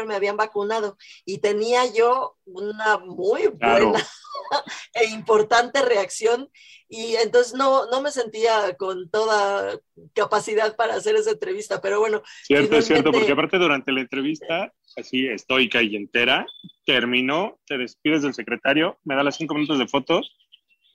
[0.06, 4.00] me habían vacunado y tenía yo una muy buena
[4.94, 6.50] e importante reacción
[6.88, 9.80] y entonces no, no me sentía con toda
[10.14, 12.22] capacidad para hacer esa entrevista, pero bueno.
[12.44, 16.46] Cierto, es cierto, porque aparte durante la entrevista, así estoica y entera,
[16.86, 20.36] terminó, te despides del secretario, me da las cinco minutos de fotos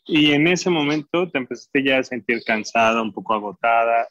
[0.05, 4.09] y en ese momento te empezaste ya a sentir cansada, un poco agotada,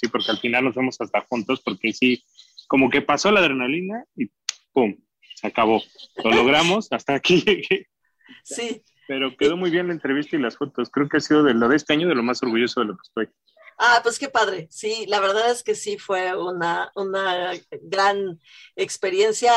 [0.00, 2.24] sí, porque al final nos vemos hasta juntos, porque sí,
[2.66, 4.30] como que pasó la adrenalina y
[4.72, 4.96] ¡pum!
[5.34, 5.82] Se acabó.
[6.24, 7.88] Lo logramos, hasta aquí llegué.
[8.42, 8.82] Sí.
[9.06, 10.90] Pero quedó muy bien la entrevista y las fotos.
[10.90, 12.96] Creo que ha sido de lo de este año de lo más orgulloso de lo
[12.96, 13.28] que estoy.
[13.78, 14.68] Ah, pues qué padre.
[14.70, 17.52] Sí, la verdad es que sí fue una, una
[17.82, 18.40] gran
[18.74, 19.52] experiencia.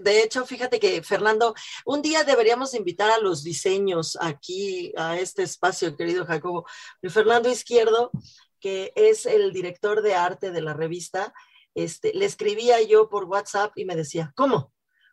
[0.00, 5.42] De hecho, fíjate que Fernando, un día deberíamos invitar a los diseños aquí a este
[5.42, 6.66] espacio, querido Jacobo.
[7.10, 8.10] Fernando Izquierdo,
[8.58, 11.34] que es el director de arte de la revista,
[11.74, 14.72] este, le escribía yo por WhatsApp y me decía, ¿cómo?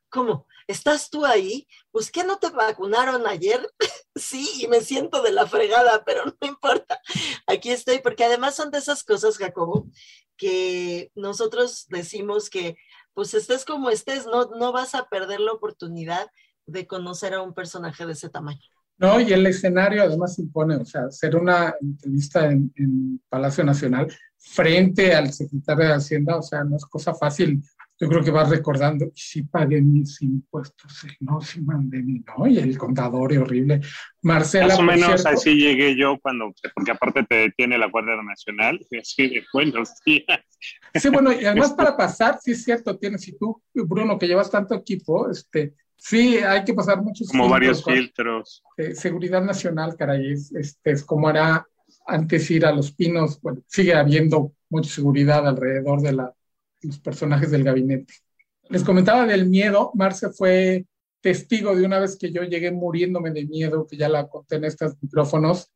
[0.10, 0.48] ¿Cómo?
[0.68, 1.68] ¿Estás tú ahí?
[1.92, 3.70] Pues que no te vacunaron ayer.
[4.16, 7.00] sí, y me siento de la fregada, pero no importa.
[7.48, 9.88] Aquí estoy, porque además son de esas cosas, Jacobo,
[10.38, 12.78] que nosotros decimos que
[13.14, 16.32] pues estés como estés, no, no vas a perder la oportunidad
[16.66, 18.62] de conocer a un personaje de ese tamaño.
[19.00, 24.08] No, y el escenario además impone, o sea, hacer una entrevista en, en Palacio Nacional
[24.38, 27.62] frente al secretario de Hacienda, o sea, no es cosa fácil.
[28.02, 32.58] Yo creo que vas recordando, sí pagué mis impuestos, no, sí mandé mi, no, y
[32.58, 33.82] el contador y horrible.
[34.22, 34.68] Marcela.
[34.68, 39.00] Más o menos así llegué yo cuando, porque aparte te detiene la Guardia Nacional, y
[39.00, 40.40] así de buenos días.
[40.94, 44.50] Sí, bueno, y además para pasar, sí es cierto, tienes, si tú, Bruno, que llevas
[44.50, 48.64] tanto equipo, este, sí, hay que pasar muchos Como varios filtros.
[48.96, 51.68] seguridad nacional, caray, es, este, es como era
[52.08, 56.34] antes ir a Los Pinos, bueno, sigue habiendo mucha seguridad alrededor de la,
[56.82, 58.14] los personajes del gabinete.
[58.70, 60.86] Les comentaba del miedo, Marce fue
[61.22, 64.66] testigo de una vez que yo llegué muriéndome de miedo, que ya la conté en
[64.66, 65.72] estos micrófonos,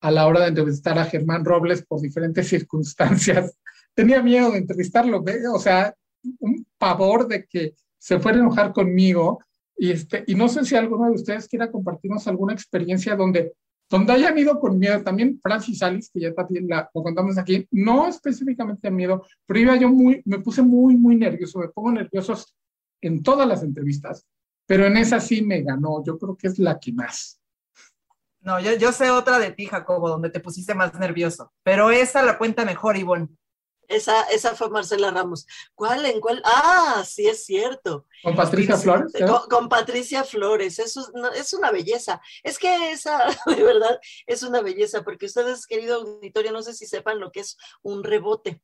[0.00, 3.56] a la hora de entrevistar a Germán Robles por diferentes circunstancias.
[3.94, 5.94] Tenía miedo de entrevistarlo, o sea,
[6.40, 9.40] un pavor de que se fuera a enojar conmigo.
[9.78, 13.54] Y, este, y no sé si alguno de ustedes quiera compartirnos alguna experiencia donde,
[13.88, 15.02] donde hayan ido con miedo.
[15.02, 19.76] También Francis Alice, que ya también la, lo contamos aquí, no específicamente miedo, pero iba
[19.76, 21.60] yo muy, me puse muy, muy nervioso.
[21.60, 22.34] Me pongo nervioso
[23.00, 24.26] en todas las entrevistas,
[24.66, 26.02] pero en esa sí me ganó.
[26.04, 27.40] Yo creo que es la que más.
[28.40, 32.22] No, yo, yo sé otra de ti, Jacobo, donde te pusiste más nervioso, pero esa
[32.22, 33.28] la cuenta mejor, Ivonne.
[33.88, 35.46] Esa, esa fue Marcela Ramos.
[35.74, 36.04] ¿Cuál?
[36.04, 36.42] ¿En cuál?
[36.44, 38.06] Ah, sí es cierto.
[38.22, 39.12] Con Patricia Flores.
[39.48, 40.78] Con, Patricia Flores.
[40.78, 42.20] Eso es, una belleza.
[42.42, 46.86] Es que esa, de verdad, es una belleza, porque ustedes, querido auditorio, no sé si
[46.86, 48.62] sepan lo que es un rebote.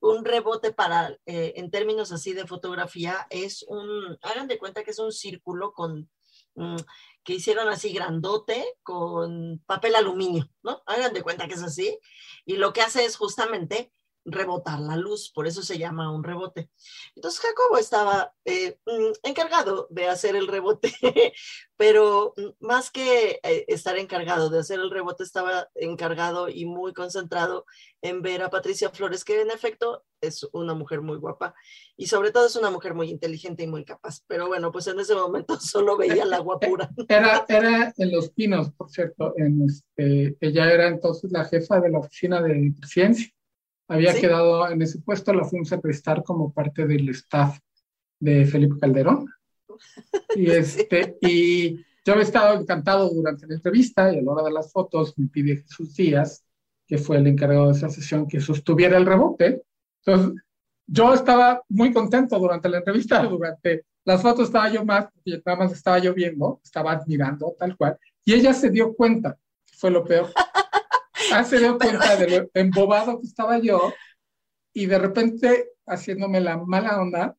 [0.00, 4.90] Un rebote para, eh, en términos así de fotografía, es un, hagan de cuenta que
[4.90, 6.10] es un círculo con,
[6.56, 6.76] mm,
[7.24, 10.82] que hicieron así grandote con papel aluminio, ¿no?
[10.84, 11.98] Hagan de cuenta que es así.
[12.44, 13.92] Y lo que hace es justamente
[14.24, 16.70] rebotar la luz, por eso se llama un rebote.
[17.14, 20.92] Entonces Jacobo estaba eh, mm, encargado de hacer el rebote,
[21.76, 26.92] pero mm, más que eh, estar encargado de hacer el rebote, estaba encargado y muy
[26.92, 27.66] concentrado
[28.00, 31.54] en ver a Patricia Flores, que en efecto es una mujer muy guapa
[31.96, 34.22] y sobre todo es una mujer muy inteligente y muy capaz.
[34.28, 36.90] Pero bueno, pues en ese momento solo veía la guapura.
[37.08, 41.98] Era, era en Los Pinos, por cierto, este, ella era entonces la jefa de la
[41.98, 43.28] oficina de ciencia
[43.92, 47.58] había quedado en ese puesto, la fuimos a prestar como parte del staff
[48.18, 49.26] de Felipe Calderón.
[50.36, 54.52] Y, este, y yo había estado encantado durante la entrevista y a la hora de
[54.52, 56.44] las fotos me pide Jesús Díaz,
[56.86, 59.62] que fue el encargado de esa sesión, que sostuviera el rebote.
[60.04, 60.42] Entonces,
[60.86, 65.08] yo estaba muy contento durante la entrevista, durante las fotos estaba yo más,
[65.44, 69.76] nada más estaba yo viendo, estaba admirando tal cual, y ella se dio cuenta, que
[69.76, 70.30] fue lo peor,
[71.44, 73.92] Se dio cuenta de lo embobado que estaba yo
[74.72, 77.36] y de repente haciéndome la mala onda,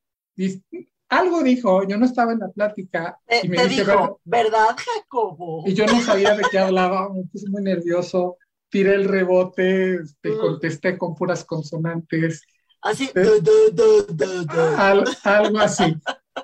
[1.09, 3.19] algo dijo, yo no estaba en la plática.
[3.43, 5.63] y me dijo, ¿verdad, Jacobo?
[5.65, 8.37] Y yo no sabía de qué hablaba, me puse muy nervioso,
[8.69, 10.39] tiré el rebote, te este, mm.
[10.39, 12.41] contesté con puras consonantes.
[12.81, 13.09] Así,
[15.23, 15.95] algo así.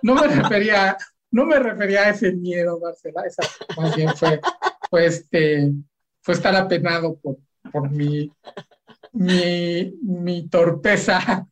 [0.01, 0.97] No me refería,
[1.31, 3.43] no me refería a ese miedo, Marcela, esa
[3.75, 4.39] más bien fue,
[4.89, 5.73] fue este,
[6.29, 7.37] fue estar apenado por,
[7.71, 8.31] por mi,
[9.13, 11.47] mi, mi torpeza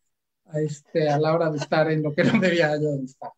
[0.53, 3.31] este, a la hora de estar en lo que no debía yo estar.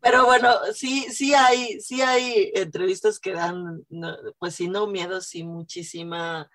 [0.00, 3.84] Pero bueno, sí, sí hay, sí hay entrevistas que dan,
[4.38, 6.50] pues si no miedo, sí muchísima,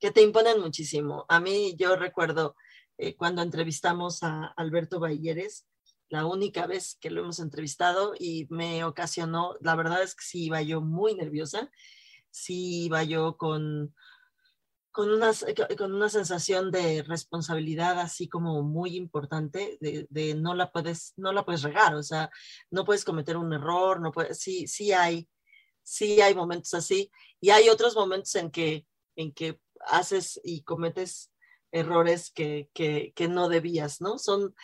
[0.00, 1.26] que te imponen muchísimo.
[1.28, 2.56] A mí yo recuerdo
[2.98, 5.64] eh, cuando entrevistamos a Alberto Balleres,
[6.08, 10.46] la única vez que lo hemos entrevistado y me ocasionó, la verdad es que sí
[10.46, 11.70] iba yo muy nerviosa
[12.36, 13.94] sí iba yo con,
[14.92, 15.32] con, una,
[15.78, 21.46] con una sensación de responsabilidad así como muy importante, de, no, la puedes, no la
[21.46, 22.30] puedes regar, o sea,
[22.70, 25.28] no puedes cometer un error, no puedes, sí, sí hay,
[25.82, 31.32] sí hay momentos así, y hay otros momentos en que, en que haces y cometes
[31.72, 34.18] errores que, que, que no debías, ¿no?
[34.18, 34.54] Son,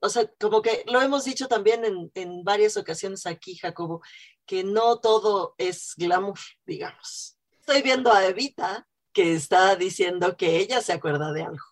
[0.00, 4.02] o sea, como que lo hemos dicho también en, en varias ocasiones aquí, Jacobo,
[4.46, 7.38] que no todo es glamour, digamos.
[7.60, 11.64] Estoy viendo a Evita que está diciendo que ella se acuerda de algo.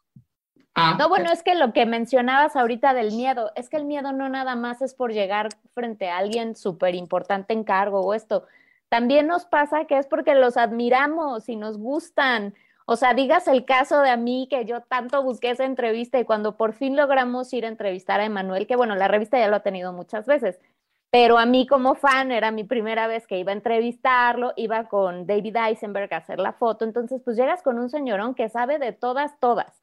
[0.74, 4.12] Ah, no, bueno, es que lo que mencionabas ahorita del miedo, es que el miedo
[4.12, 8.46] no nada más es por llegar frente a alguien súper importante en cargo o esto.
[8.88, 12.54] También nos pasa que es porque los admiramos y nos gustan.
[12.92, 16.24] O sea, digas el caso de a mí que yo tanto busqué esa entrevista y
[16.24, 19.55] cuando por fin logramos ir a entrevistar a Emanuel, que bueno, la revista ya lo
[19.55, 20.59] ha tenido muchas veces,
[21.09, 25.24] pero a mí como fan era mi primera vez que iba a entrevistarlo, iba con
[25.24, 28.90] David Eisenberg a hacer la foto, entonces pues llegas con un señorón que sabe de
[28.90, 29.81] todas, todas.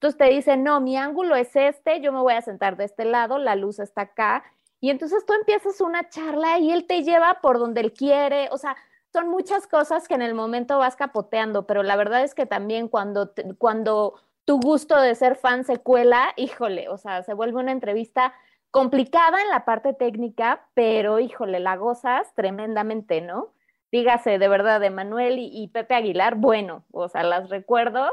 [0.00, 3.04] Entonces te dice, no, mi ángulo es este, yo me voy a sentar de este
[3.04, 4.42] lado, la luz está acá,
[4.80, 8.58] y entonces tú empiezas una charla y él te lleva por donde él quiere, o
[8.58, 8.76] sea,
[9.12, 12.88] son muchas cosas que en el momento vas capoteando, pero la verdad es que también
[12.88, 17.72] cuando, cuando tu gusto de ser fan se cuela, híjole, o sea, se vuelve una
[17.72, 18.34] entrevista
[18.70, 23.52] complicada en la parte técnica, pero híjole, la gozas tremendamente, ¿no?
[23.90, 28.08] Dígase de verdad de Manuel y, Pepe Aguilar, bueno, o sea, las recuerdo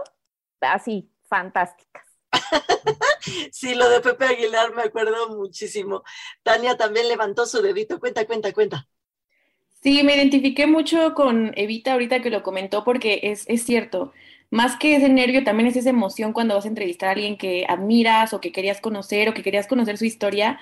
[0.62, 2.08] así, fantásticas.
[3.52, 6.04] sí, lo de Pepe Aguilar me acuerdo muchísimo.
[6.42, 8.88] Tania también levantó su dedito, cuenta, cuenta, cuenta.
[9.82, 14.12] Sí, me identifiqué mucho con Evita ahorita que lo comentó porque es, es cierto.
[14.50, 17.66] más que ese nervio, también es esa emoción cuando vas a entrevistar a alguien que
[17.68, 20.60] admiras o que querías conocer o que querías conocer su historia.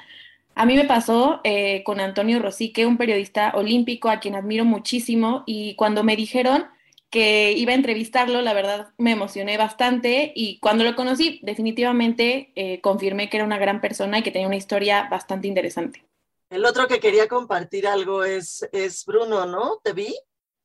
[0.56, 5.44] A mí me pasó eh, con Antonio Rosique, un periodista olímpico a quien admiro muchísimo,
[5.48, 6.66] y cuando me dijeron
[7.10, 12.82] que iba a entrevistarlo, la verdad me emocioné bastante y cuando lo conocí definitivamente eh,
[12.82, 16.04] confirmé que era una gran persona y que tenía una historia bastante interesante.
[16.50, 19.80] El otro que quería compartir algo es, es Bruno, ¿no?
[19.84, 20.16] ¿Te vi?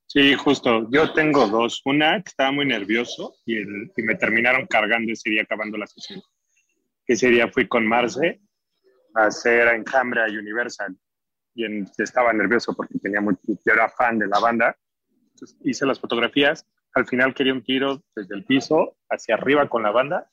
[0.07, 0.89] Sí, justo.
[0.91, 1.81] Yo tengo dos.
[1.85, 6.21] Una que estaba muy nervioso y, y me terminaron cargando ese día acabando la sesión.
[7.07, 8.41] Ese día fui con Marce
[9.15, 10.97] a hacer Enjambre a Universal
[11.55, 11.65] y
[12.03, 14.77] estaba nervioso porque tenía muy, yo era fan de la banda.
[15.35, 16.67] Entonces hice las fotografías.
[16.95, 20.31] Al final quería un tiro desde el piso hacia arriba con la banda.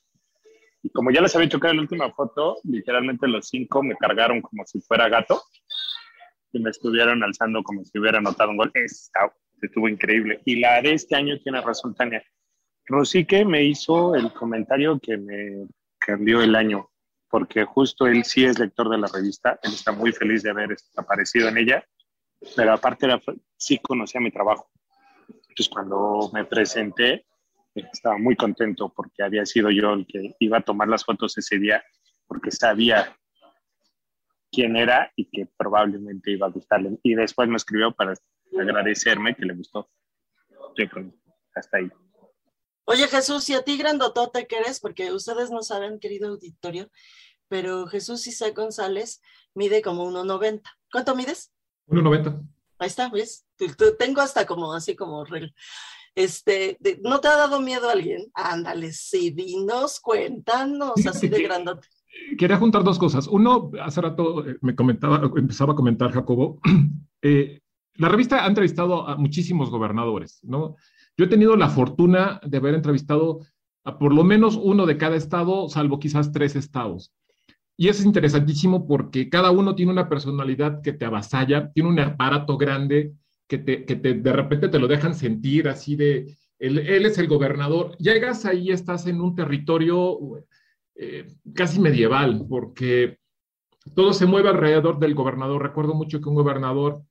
[0.87, 4.65] Y como ya les había chocado la última foto, literalmente los cinco me cargaron como
[4.65, 5.41] si fuera gato
[6.53, 8.71] y me estuvieron alzando como si hubiera anotado un gol.
[8.73, 10.39] Está estuvo increíble.
[10.45, 12.23] Y la de este año tiene razón, Tania.
[12.85, 15.67] Rosique me hizo el comentario que me
[15.99, 16.89] cambió el año,
[17.29, 20.77] porque justo él sí es lector de la revista, él está muy feliz de haber
[20.95, 21.85] aparecido en ella,
[22.55, 23.21] pero aparte era,
[23.57, 24.69] sí conocía mi trabajo.
[25.27, 27.25] Entonces cuando me presenté,
[27.91, 31.59] estaba muy contento porque había sido yo el que iba a tomar las fotos ese
[31.59, 31.83] día,
[32.27, 33.15] porque sabía
[34.51, 36.97] quién era y que probablemente iba a gustarle.
[37.03, 38.13] Y después me escribió para
[38.59, 39.89] agradecerme que le gustó.
[41.55, 41.91] hasta ahí.
[42.85, 46.89] Oye Jesús, y a ti grandotote que eres, porque ustedes no saben, querido auditorio,
[47.49, 49.21] pero Jesús Isaac González
[49.53, 50.61] mide como 1,90.
[50.91, 51.51] ¿Cuánto mides?
[51.87, 52.47] 1,90.
[52.79, 53.45] Ahí está, ¿ves?
[53.97, 55.25] Tengo hasta como así como
[56.17, 58.23] este, ¿no te ha dado miedo a alguien?
[58.33, 61.87] Ándale, sí, dinos, cuéntanos, así de grandote.
[62.39, 63.27] Quería juntar dos cosas.
[63.27, 66.59] Uno, hace rato eh, me comentaba, empezaba a comentar Jacobo,
[67.21, 67.61] eh,
[67.97, 70.75] la revista ha entrevistado a muchísimos gobernadores, ¿no?
[71.15, 73.41] Yo he tenido la fortuna de haber entrevistado
[73.83, 77.13] a por lo menos uno de cada estado, salvo quizás tres estados.
[77.77, 82.57] Y es interesantísimo porque cada uno tiene una personalidad que te avasalla, tiene un aparato
[82.57, 83.13] grande
[83.47, 87.27] que, te, que te, de repente te lo dejan sentir así de, él, es el
[87.27, 87.95] gobernador.
[87.97, 90.19] Llegas ahí, estás en un territorio
[90.95, 93.19] eh, casi medieval, porque
[93.95, 95.61] todo se mueve alrededor del gobernador.
[95.61, 97.03] Recuerdo mucho que un gobernador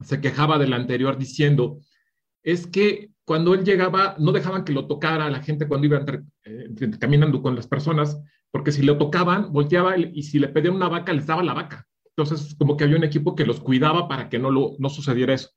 [0.00, 1.80] se quejaba del anterior diciendo,
[2.42, 6.04] es que cuando él llegaba no dejaban que lo tocara a la gente cuando iba
[6.44, 6.68] eh,
[6.98, 8.20] caminando con las personas,
[8.50, 11.88] porque si lo tocaban, volteaba y si le pedían una vaca, les daba la vaca.
[12.16, 15.34] Entonces, como que había un equipo que los cuidaba para que no, lo, no sucediera
[15.34, 15.50] eso.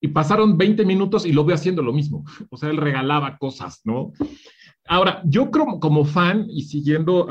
[0.00, 2.24] Y pasaron 20 minutos y lo veo haciendo lo mismo.
[2.50, 4.12] O sea, él regalaba cosas, ¿no?
[4.86, 7.26] Ahora, yo creo como fan y siguiendo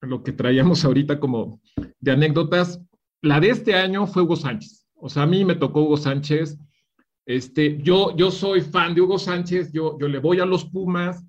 [0.00, 1.60] lo que traíamos ahorita como
[2.00, 2.80] de anécdotas,
[3.22, 4.86] la de este año fue Hugo Sánchez.
[4.94, 6.58] O sea, a mí me tocó Hugo Sánchez.
[7.26, 11.24] Este, yo, yo soy fan de Hugo Sánchez, yo, yo le voy a los Pumas.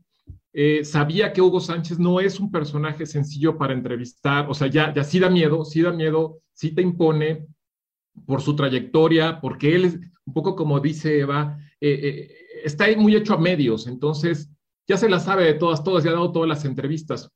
[0.54, 4.92] Eh, sabía que Hugo Sánchez no es un personaje sencillo para entrevistar, o sea, ya,
[4.94, 7.46] ya sí da miedo, sí da miedo, sí te impone
[8.26, 13.16] por su trayectoria, porque él es un poco como dice Eva, eh, eh, está muy
[13.16, 14.50] hecho a medios, entonces
[14.88, 17.32] ya se la sabe de todas, todas, ya ha dado todas las entrevistas.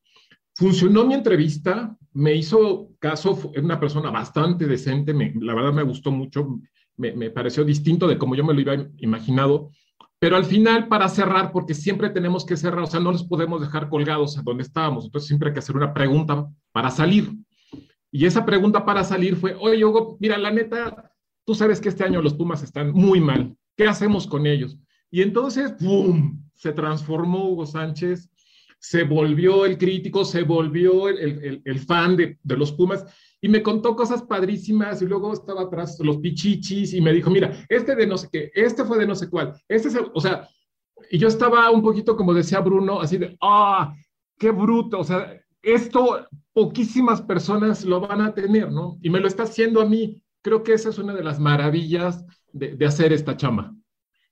[0.55, 6.11] Funcionó mi entrevista, me hizo caso, es una persona bastante decente, la verdad me gustó
[6.11, 6.59] mucho,
[6.97, 9.71] me, pareció distinto de como yo me lo iba imaginado,
[10.19, 13.61] pero al final para cerrar, porque siempre tenemos que cerrar, o sea, no los podemos
[13.61, 17.33] dejar colgados a donde estábamos, entonces siempre hay que hacer una pregunta para salir.
[18.13, 21.11] Y esa pregunta para salir fue, oye, Hugo, mira, la neta,
[21.43, 24.77] tú sabes que este año los Pumas están muy mal, ¿qué hacemos con ellos?
[25.11, 28.29] Y entonces, ¡pum!, se transformó Hugo Sánchez
[28.83, 33.05] se volvió el crítico, se volvió el, fan de, los Pumas
[33.39, 37.65] y me contó cosas padrísimas y luego estaba atrás los pichichis y me dijo, mira,
[37.69, 40.19] este de no sé qué, este fue de no sé cuál, este es el, o
[40.19, 40.49] sea,
[41.09, 43.95] y yo estaba un poquito como decía Bruno, así de, ah,
[44.37, 48.97] qué bruto, o sea, esto poquísimas personas lo van a tener, ¿no?
[49.01, 50.21] Y me lo está haciendo a mí.
[50.41, 53.73] Creo que esa es una de las maravillas de, hacer esta chamba.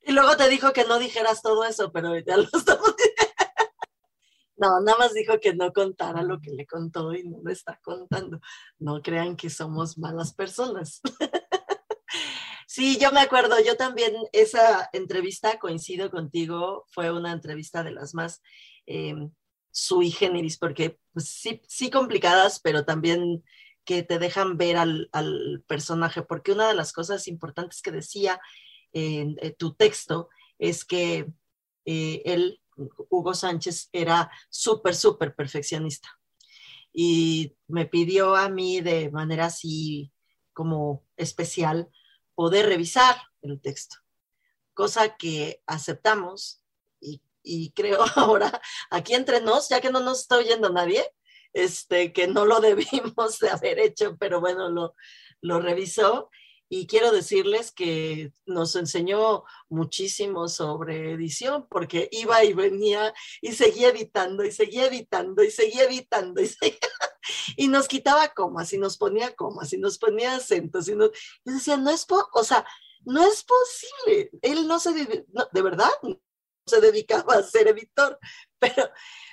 [0.04, 2.96] Y luego te dijo que no dijeras todo eso, pero ya lo estamos
[4.58, 7.80] no, nada más dijo que no contara lo que le contó y no lo está
[7.84, 8.40] contando.
[8.78, 11.02] No crean que somos malas personas.
[12.68, 18.14] sí, yo me acuerdo, yo también, esa entrevista, coincido contigo, fue una entrevista de las
[18.14, 18.42] más
[18.86, 19.16] eh,
[19.72, 23.44] sui generis, porque pues, sí, sí complicadas, pero también
[23.86, 25.10] que te dejan ver al,
[25.68, 28.40] personaje, porque una de las cosas importantes que decía
[28.94, 31.28] en, tu texto es que
[31.86, 32.62] eh, él
[33.10, 36.10] Hugo Sánchez era súper, súper perfeccionista.
[36.94, 40.12] Y me pidió a mí de manera así
[40.54, 41.90] como especial
[42.36, 43.98] poder revisar el texto,
[44.74, 46.61] cosa que aceptamos
[47.44, 51.06] y creo ahora, aquí entre nos, ya que no nos está oyendo nadie,
[51.54, 54.96] este, que no lo debimos de haber hecho, pero bueno, lo,
[55.42, 56.30] lo revisó.
[56.74, 63.90] Y quiero decirles que nos enseñó muchísimo sobre edición, porque iba y venía y seguía
[63.90, 66.50] editando y seguía editando y seguía editando y,
[67.58, 71.10] y nos quitaba comas y nos ponía comas y nos ponía acentos y, nos,
[71.44, 72.66] y decía, no es, o sea,
[73.04, 76.22] no es posible, él no se, de verdad, no
[76.66, 78.20] se dedicaba a ser editor,
[78.60, 78.90] pero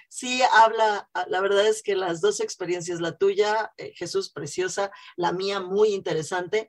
[0.09, 4.91] sí habla, ah, la verdad es que las dos experiencias, la tuya, eh, Jesús, preciosa,
[5.17, 6.69] la mía, muy interesante,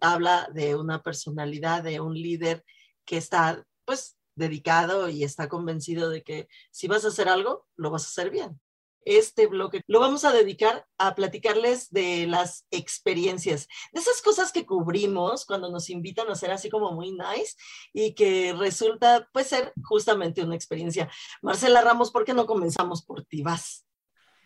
[0.00, 2.64] habla de una personalidad, de un líder
[3.04, 7.90] que está, pues, dedicado y está convencido de que si vas a hacer algo, lo
[7.90, 8.60] vas a hacer bien
[9.04, 14.66] este bloque lo vamos a dedicar a platicarles de las experiencias, de esas cosas que
[14.66, 17.56] cubrimos cuando nos invitan a hacer así como muy nice
[17.92, 21.10] y que resulta pues ser justamente una experiencia.
[21.42, 23.42] Marcela Ramos, ¿por qué no comenzamos por ti?
[23.42, 23.86] Vas.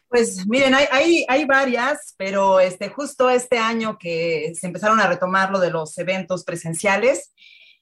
[0.09, 5.50] Pues miren, hay, hay, varias, pero este, justo este año que se empezaron a retomar
[5.50, 7.34] lo de los eventos presenciales,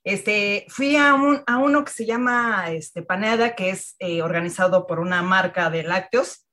[0.04, 4.86] este, fui a, un, a uno que se llama este, Paneda, que es eh, organizado
[4.86, 6.46] por una marca de lácteos,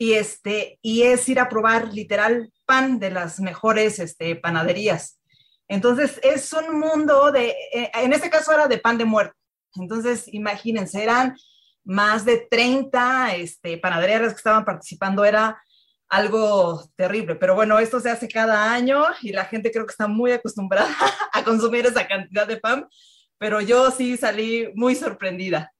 [0.00, 5.20] y, este, y es ir a probar literal pan de las mejores este, panaderías.
[5.68, 9.36] Entonces es un mundo de, eh, en este caso era de pan de muerto.
[9.74, 11.36] Entonces imagínense, eran
[11.84, 15.62] más de 30 este, panaderías que estaban participando, era
[16.08, 17.34] algo terrible.
[17.34, 20.88] Pero bueno, esto se hace cada año y la gente creo que está muy acostumbrada
[21.34, 22.88] a consumir esa cantidad de pan,
[23.36, 25.74] pero yo sí salí muy sorprendida.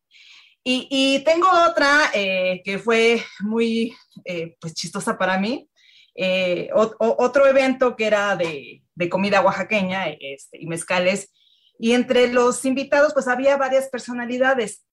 [0.63, 5.69] Y, tengo otra eh, que fue muy eh, pues chistosa para mí.
[6.15, 11.33] Eh, otro evento que era de, comida oaxaqueña este, y mezcales.
[11.79, 14.85] Y entre los invitados, pues había varias personalidades.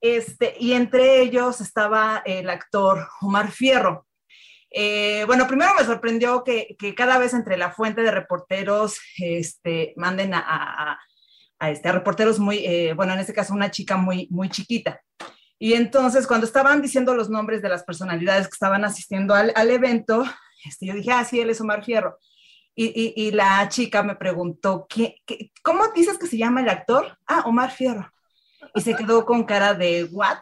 [0.00, 4.06] Este, y entre ellos estaba el actor Omar Fierro.
[5.26, 10.98] bueno, primero me sorprendió que, cada vez entre la fuente de reporteros este, manden a,
[11.60, 15.00] este, reporteros muy, eh, bueno, en este caso una chica muy, muy chiquita.
[15.58, 19.70] Y entonces cuando estaban diciendo los nombres de las personalidades que estaban asistiendo al, al
[19.70, 20.24] evento,
[20.64, 22.18] este, yo dije, ah, sí, él es Omar Fierro.
[22.76, 27.16] Y, y, la chica me preguntó, ¿qué, ¿qué, cómo dices que se llama el actor?
[27.24, 28.12] Ah, Omar Fierro.
[28.74, 30.38] Y se quedó con cara de, ¿what?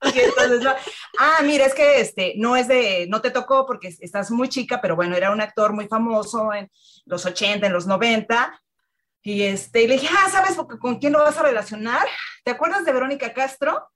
[1.18, 4.82] ah, mira, es que este, no es de, no te tocó porque estás muy chica,
[4.82, 6.70] pero bueno, era un actor muy famoso en
[7.06, 8.62] los 80, en los 90,
[9.26, 12.06] y este, le dije, ah, ¿sabes con quién lo vas a relacionar?
[12.44, 13.90] ¿Te acuerdas de Verónica Castro?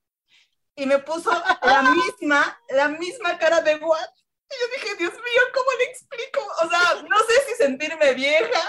[0.74, 1.30] Y me puso
[1.62, 4.08] la misma, la misma cara de what?
[4.50, 6.40] Y yo dije, Dios mío, ¿cómo le explico?
[6.64, 8.60] O sea, no sé si sentirme vieja,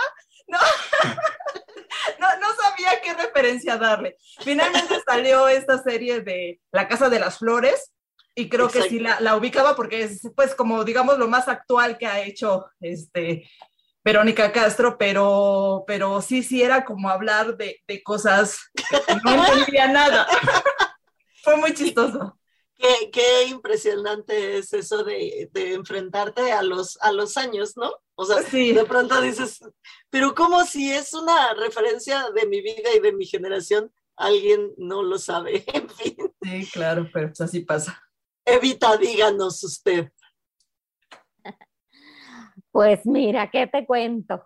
[0.45, 0.59] no,
[2.20, 4.18] no, no sabía qué referencia darle.
[4.41, 7.91] Finalmente salió esta serie de La Casa de las Flores,
[8.36, 11.97] y creo que sí la, la, ubicaba porque es pues como digamos lo más actual
[11.97, 13.49] que ha hecho este
[14.04, 19.88] Verónica Castro, pero, pero sí, sí era como hablar de, de cosas que no entendía
[19.88, 20.28] nada.
[21.43, 22.38] Fue muy chistoso.
[22.76, 27.93] Qué, qué, impresionante es eso de, de, enfrentarte a los, a los años, ¿no?
[28.16, 28.74] O sea, sí.
[28.74, 29.60] de pronto dices,
[30.10, 35.04] pero como si es una referencia de mi vida y de mi generación, alguien no
[35.04, 36.16] lo sabe, en fin.
[36.41, 38.02] Sí, claro, pero pues así pasa.
[38.45, 40.12] Evita, díganos usted.
[42.72, 44.45] Pues mira, ¿qué te cuento?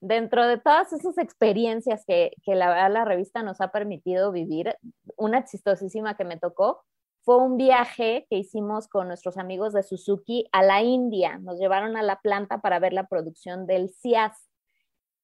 [0.00, 4.74] Dentro de todas esas experiencias que, que la, la revista nos ha permitido vivir,
[5.16, 6.82] una chistosísima que me tocó
[7.22, 11.38] fue un viaje que hicimos con nuestros amigos de Suzuki a la India.
[11.38, 14.48] Nos llevaron a la planta para ver la producción del CIAS.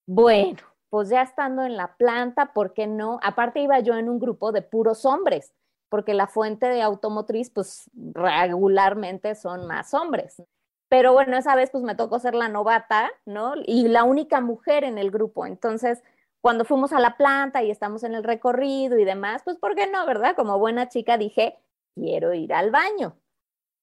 [0.07, 0.59] Bueno,
[0.91, 3.19] pues ya estando en la planta, ¿por qué no?
[3.23, 5.55] Aparte iba yo en un grupo de puros hombres,
[5.89, 10.43] porque la fuente de automotriz, pues regularmente son más hombres.
[10.89, 13.55] Pero bueno, esa vez pues me tocó ser la novata, ¿no?
[13.65, 15.47] Y la única mujer en el grupo.
[15.47, 16.03] Entonces,
[16.41, 19.89] cuando fuimos a la planta y estamos en el recorrido y demás, pues ¿por qué
[19.89, 20.37] no, verdad?
[20.37, 21.59] Como buena chica dije,
[21.97, 23.17] quiero ir al baño.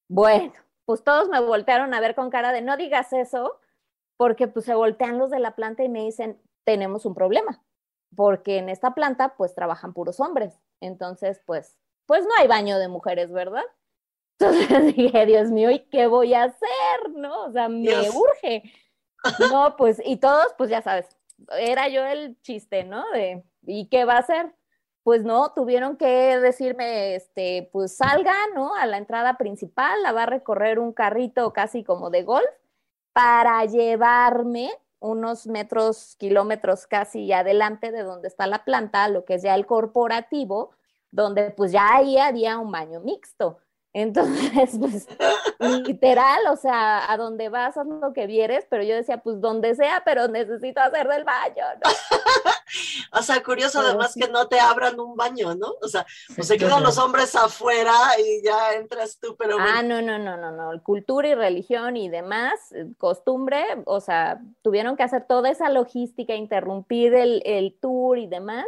[0.08, 0.52] Bueno,
[0.86, 3.58] pues todos me voltearon a ver con cara de no digas eso,
[4.16, 7.62] porque pues se voltean los de la planta y me dicen, tenemos un problema,
[8.16, 10.58] porque en esta planta pues trabajan puros hombres.
[10.80, 11.76] Entonces, pues,
[12.06, 13.64] pues no hay baño de mujeres, ¿verdad?
[14.38, 17.10] Entonces dije, Dios mío, ¿y qué voy a hacer?
[17.14, 17.44] ¿No?
[17.44, 18.62] O sea, me urge.
[19.50, 21.08] No, pues, y todos, pues ya sabes,
[21.58, 23.10] era yo el chiste, ¿no?
[23.12, 24.54] De, ¿y qué va a hacer?
[25.02, 28.74] Pues no, tuvieron que decirme, este, pues salga, ¿no?
[28.74, 32.44] A la entrada principal, la va a recorrer un carrito casi como de golf
[33.14, 34.70] para llevarme
[35.00, 39.66] unos metros, kilómetros casi adelante de donde está la planta, lo que es ya el
[39.66, 40.70] corporativo,
[41.10, 43.58] donde pues ya ahí había un baño mixto.
[43.94, 44.76] Entonces,
[45.58, 49.40] pues, literal, o sea, a donde vas, haz lo que vieres, pero yo decía, pues,
[49.40, 51.90] donde sea, pero necesito hacer del baño, ¿no?
[53.18, 55.74] o sea, curioso además que no te abran un baño, ¿no?
[55.80, 59.58] O sea, pues se quedan los hombres afuera y ya entras tú, pero...
[59.60, 64.40] Ah, no, no, no, no, no, cultura y religión y demás, eh, costumbre, o sea,
[64.62, 68.66] tuvieron que hacer toda esa logística, interrumpir el, el tour y demás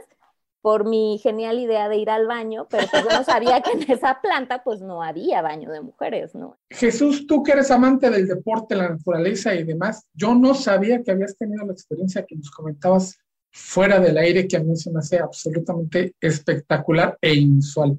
[0.66, 3.82] por mi genial idea de ir al baño, pero pues yo no sabía que en
[3.88, 6.58] esa planta pues no había baño de mujeres, ¿no?
[6.70, 11.12] Jesús, tú que eres amante del deporte, la naturaleza y demás, yo no sabía que
[11.12, 13.16] habías tenido la experiencia que nos comentabas
[13.52, 17.96] fuera del aire, que a mí se me hace absolutamente espectacular e inusual.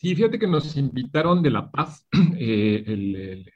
[0.00, 2.04] Sí, fíjate que nos invitaron de La Paz,
[2.36, 3.48] eh, el,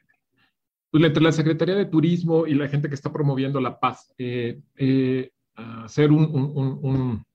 [0.93, 4.61] pues, entre la Secretaría de Turismo y la gente que está promoviendo La Paz, eh,
[4.77, 7.26] eh, a hacer un un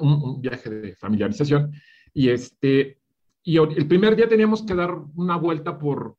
[0.00, 1.72] Un, viaje de familiarización,
[2.14, 2.98] y, este,
[3.42, 6.16] y el primer día teníamos que dar una vuelta por,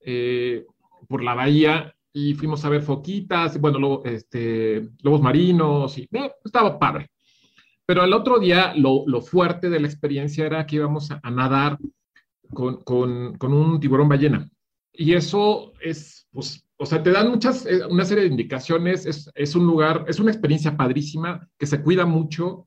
[0.00, 0.64] eh,
[1.08, 6.78] por la bahía y fuimos a ver foquitas, bueno, este, lobos marinos, y eh, estaba
[6.78, 7.10] padre.
[7.86, 11.78] Pero el otro día lo, lo, fuerte de la experiencia era que íbamos a, nadar
[12.52, 14.48] con, con, con, un tiburón ballena.
[14.92, 19.30] Y eso es, pues, o sea, te dan muchas, eh, una serie de indicaciones, es,
[19.34, 22.66] es, un lugar, es una experiencia padrísima, que se cuida mucho,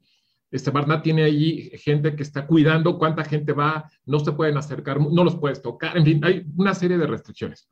[0.53, 4.99] este Barna tiene allí gente que está cuidando cuánta gente va, no se pueden acercar,
[5.01, 7.67] no los puedes tocar, en fin, hay una serie de restricciones.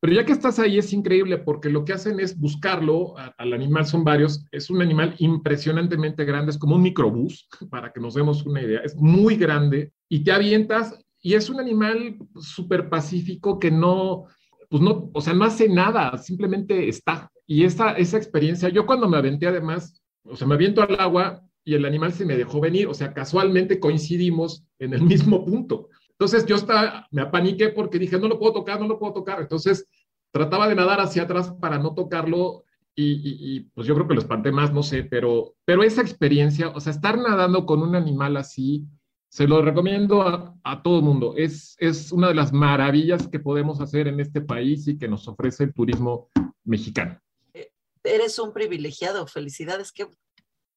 [0.00, 3.86] Pero ya que estás ahí es increíble porque lo que hacen es buscarlo, al animal
[3.86, 8.44] son varios, es un animal impresionantemente grande, es como un microbús, para que nos demos
[8.44, 13.70] una idea, es muy grande y te avientas y es un animal súper pacífico que
[13.70, 14.24] no,
[14.68, 17.30] pues no, o sea, no hace nada, simplemente está.
[17.46, 21.42] Y esa, esa experiencia, yo cuando me aventé además, o sea, me aviento al agua,
[21.64, 25.88] y el animal se me dejó venir, o sea, casualmente coincidimos en el mismo punto.
[26.10, 29.40] Entonces yo estaba, me apaniqué porque dije, no lo puedo tocar, no lo puedo tocar.
[29.40, 29.86] Entonces
[30.32, 34.52] trataba de nadar hacia atrás para no tocarlo y, pues yo creo que lo espanté
[34.52, 38.84] más, no sé, pero, pero esa experiencia, o sea, estar nadando con un animal así,
[39.30, 41.34] se lo recomiendo a, a todo mundo.
[41.34, 45.26] Es, es una de las maravillas que podemos hacer en este país y que nos
[45.28, 46.28] ofrece el turismo
[46.64, 47.18] mexicano.
[47.54, 47.70] Eh,
[48.04, 50.06] eres un privilegiado, felicidades, qué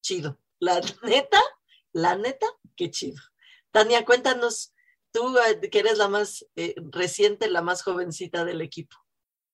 [0.02, 0.38] chido.
[0.64, 1.42] La neta,
[1.92, 3.20] la neta, qué chido.
[3.70, 4.72] Tania, cuéntanos,
[5.12, 8.96] tú eh, que eres la más eh, reciente, la más jovencita del equipo.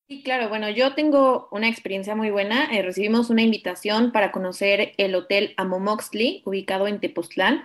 [0.06, 2.72] Sí, claro, bueno, yo tengo una experiencia muy buena.
[2.72, 7.64] Eh, recibimos una invitación para conocer el Hotel Amomoxley, ubicado en Tepoztlán.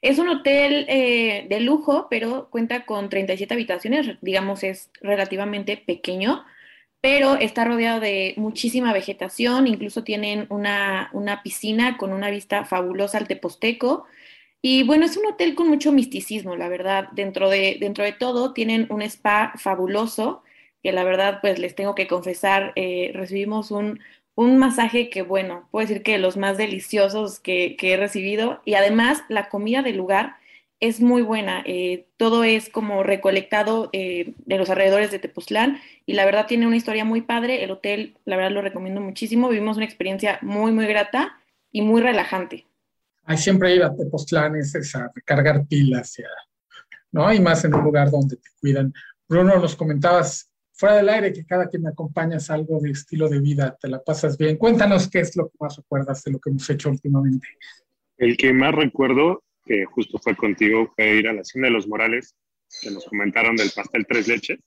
[0.00, 6.44] Es un hotel de lujo, pero cuenta con 37 habitaciones, digamos, es relativamente pequeño
[7.06, 13.28] pero está rodeado de muchísima vegetación, incluso tienen una, piscina con una vista fabulosa al
[13.28, 14.06] Teposteco.
[14.60, 17.08] Y bueno, es un hotel con mucho misticismo, la verdad.
[17.12, 20.42] Dentro de, dentro de todo, tienen un spa fabuloso,
[20.82, 24.00] que la verdad, pues les tengo que confesar, eh, recibimos un,
[24.34, 28.62] un, masaje que, bueno, puedo decir que los más deliciosos que he recibido.
[28.64, 30.38] Y además, la comida del lugar
[30.80, 31.62] es muy buena.
[31.66, 36.66] Eh, todo es como recolectado eh, de los alrededores de Tepoztlán y la verdad tiene
[36.66, 37.64] una historia muy padre.
[37.64, 39.48] El hotel, la verdad, lo recomiendo muchísimo.
[39.48, 41.38] Vivimos una experiencia muy, muy grata
[41.70, 42.66] y muy relajante.
[43.24, 46.16] Hay siempre ir a Tepoztlán es, a recargar pilas,
[47.10, 47.32] ¿no?
[47.32, 48.92] Y más en un lugar donde te cuidan.
[49.28, 53.40] Bruno, nos comentabas fuera del aire que cada quien me acompañas algo de estilo de
[53.40, 54.56] vida, te la pasas bien.
[54.56, 57.48] Cuéntanos qué es lo que más recuerdas de lo que hemos hecho últimamente.
[58.18, 61.88] El que más recuerdo que justo fue contigo, fue ir a la Hacienda de los
[61.88, 62.36] Morales,
[62.80, 64.60] que nos comentaron del pastel tres leches,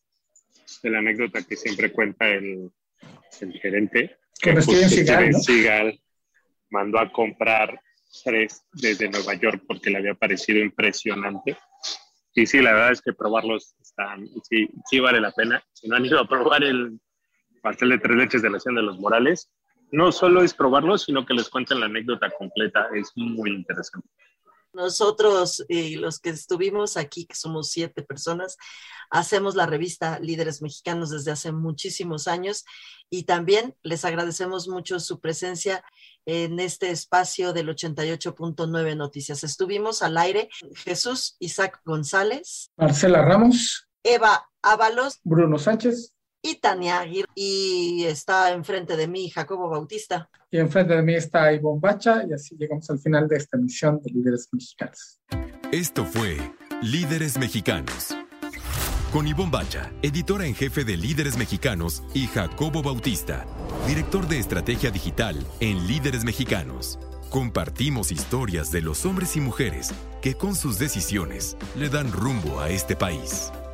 [0.84, 2.70] de la anécdota que siempre cuenta el,
[3.41, 6.00] el gerente, que justo Steven Seagal
[6.70, 7.82] mandó a comprar
[8.24, 11.58] tres desde Nueva York porque le había parecido impresionante.
[12.34, 15.64] Y sí, la verdad es que probarlos están, sí, sí vale la pena.
[15.74, 17.00] Si no han ido a probar el
[17.62, 19.52] pastel de tres leches de la Hacienda de los Morales,
[19.91, 22.88] no solo es probarlo, sino que les cuenten la anécdota completa.
[22.93, 24.08] Es muy interesante.
[24.80, 28.55] Nosotros, y los que estuvimos aquí, que somos siete personas,
[29.09, 32.63] hacemos la revista Líderes Mexicanos desde hace muchísimos años
[33.09, 35.84] y también les agradecemos mucho su presencia
[36.25, 39.43] en este espacio del 88.9 Noticias.
[39.43, 47.29] Estuvimos al aire Jesús Isaac González, Marcela Ramos, Eva Ábalos, Bruno Sánchez y Tania Aguirre.
[47.35, 50.29] Y está enfrente de mí Jacobo Bautista.
[50.51, 52.23] Y enfrente de mí está Ivonne Bacha.
[52.29, 55.19] Y así llegamos al final de esta emisión de Líderes Mexicanos.
[55.71, 56.37] Esto fue
[56.81, 58.15] Líderes Mexicanos.
[59.11, 63.45] Con Ivonne Bacha, editora en jefe de Líderes Mexicanos, y Jacobo Bautista,
[63.87, 66.99] director de estrategia digital en Líderes Mexicanos.
[67.31, 72.69] Compartimos historias de los hombres y mujeres que con sus decisiones le dan rumbo a
[72.69, 73.51] este país.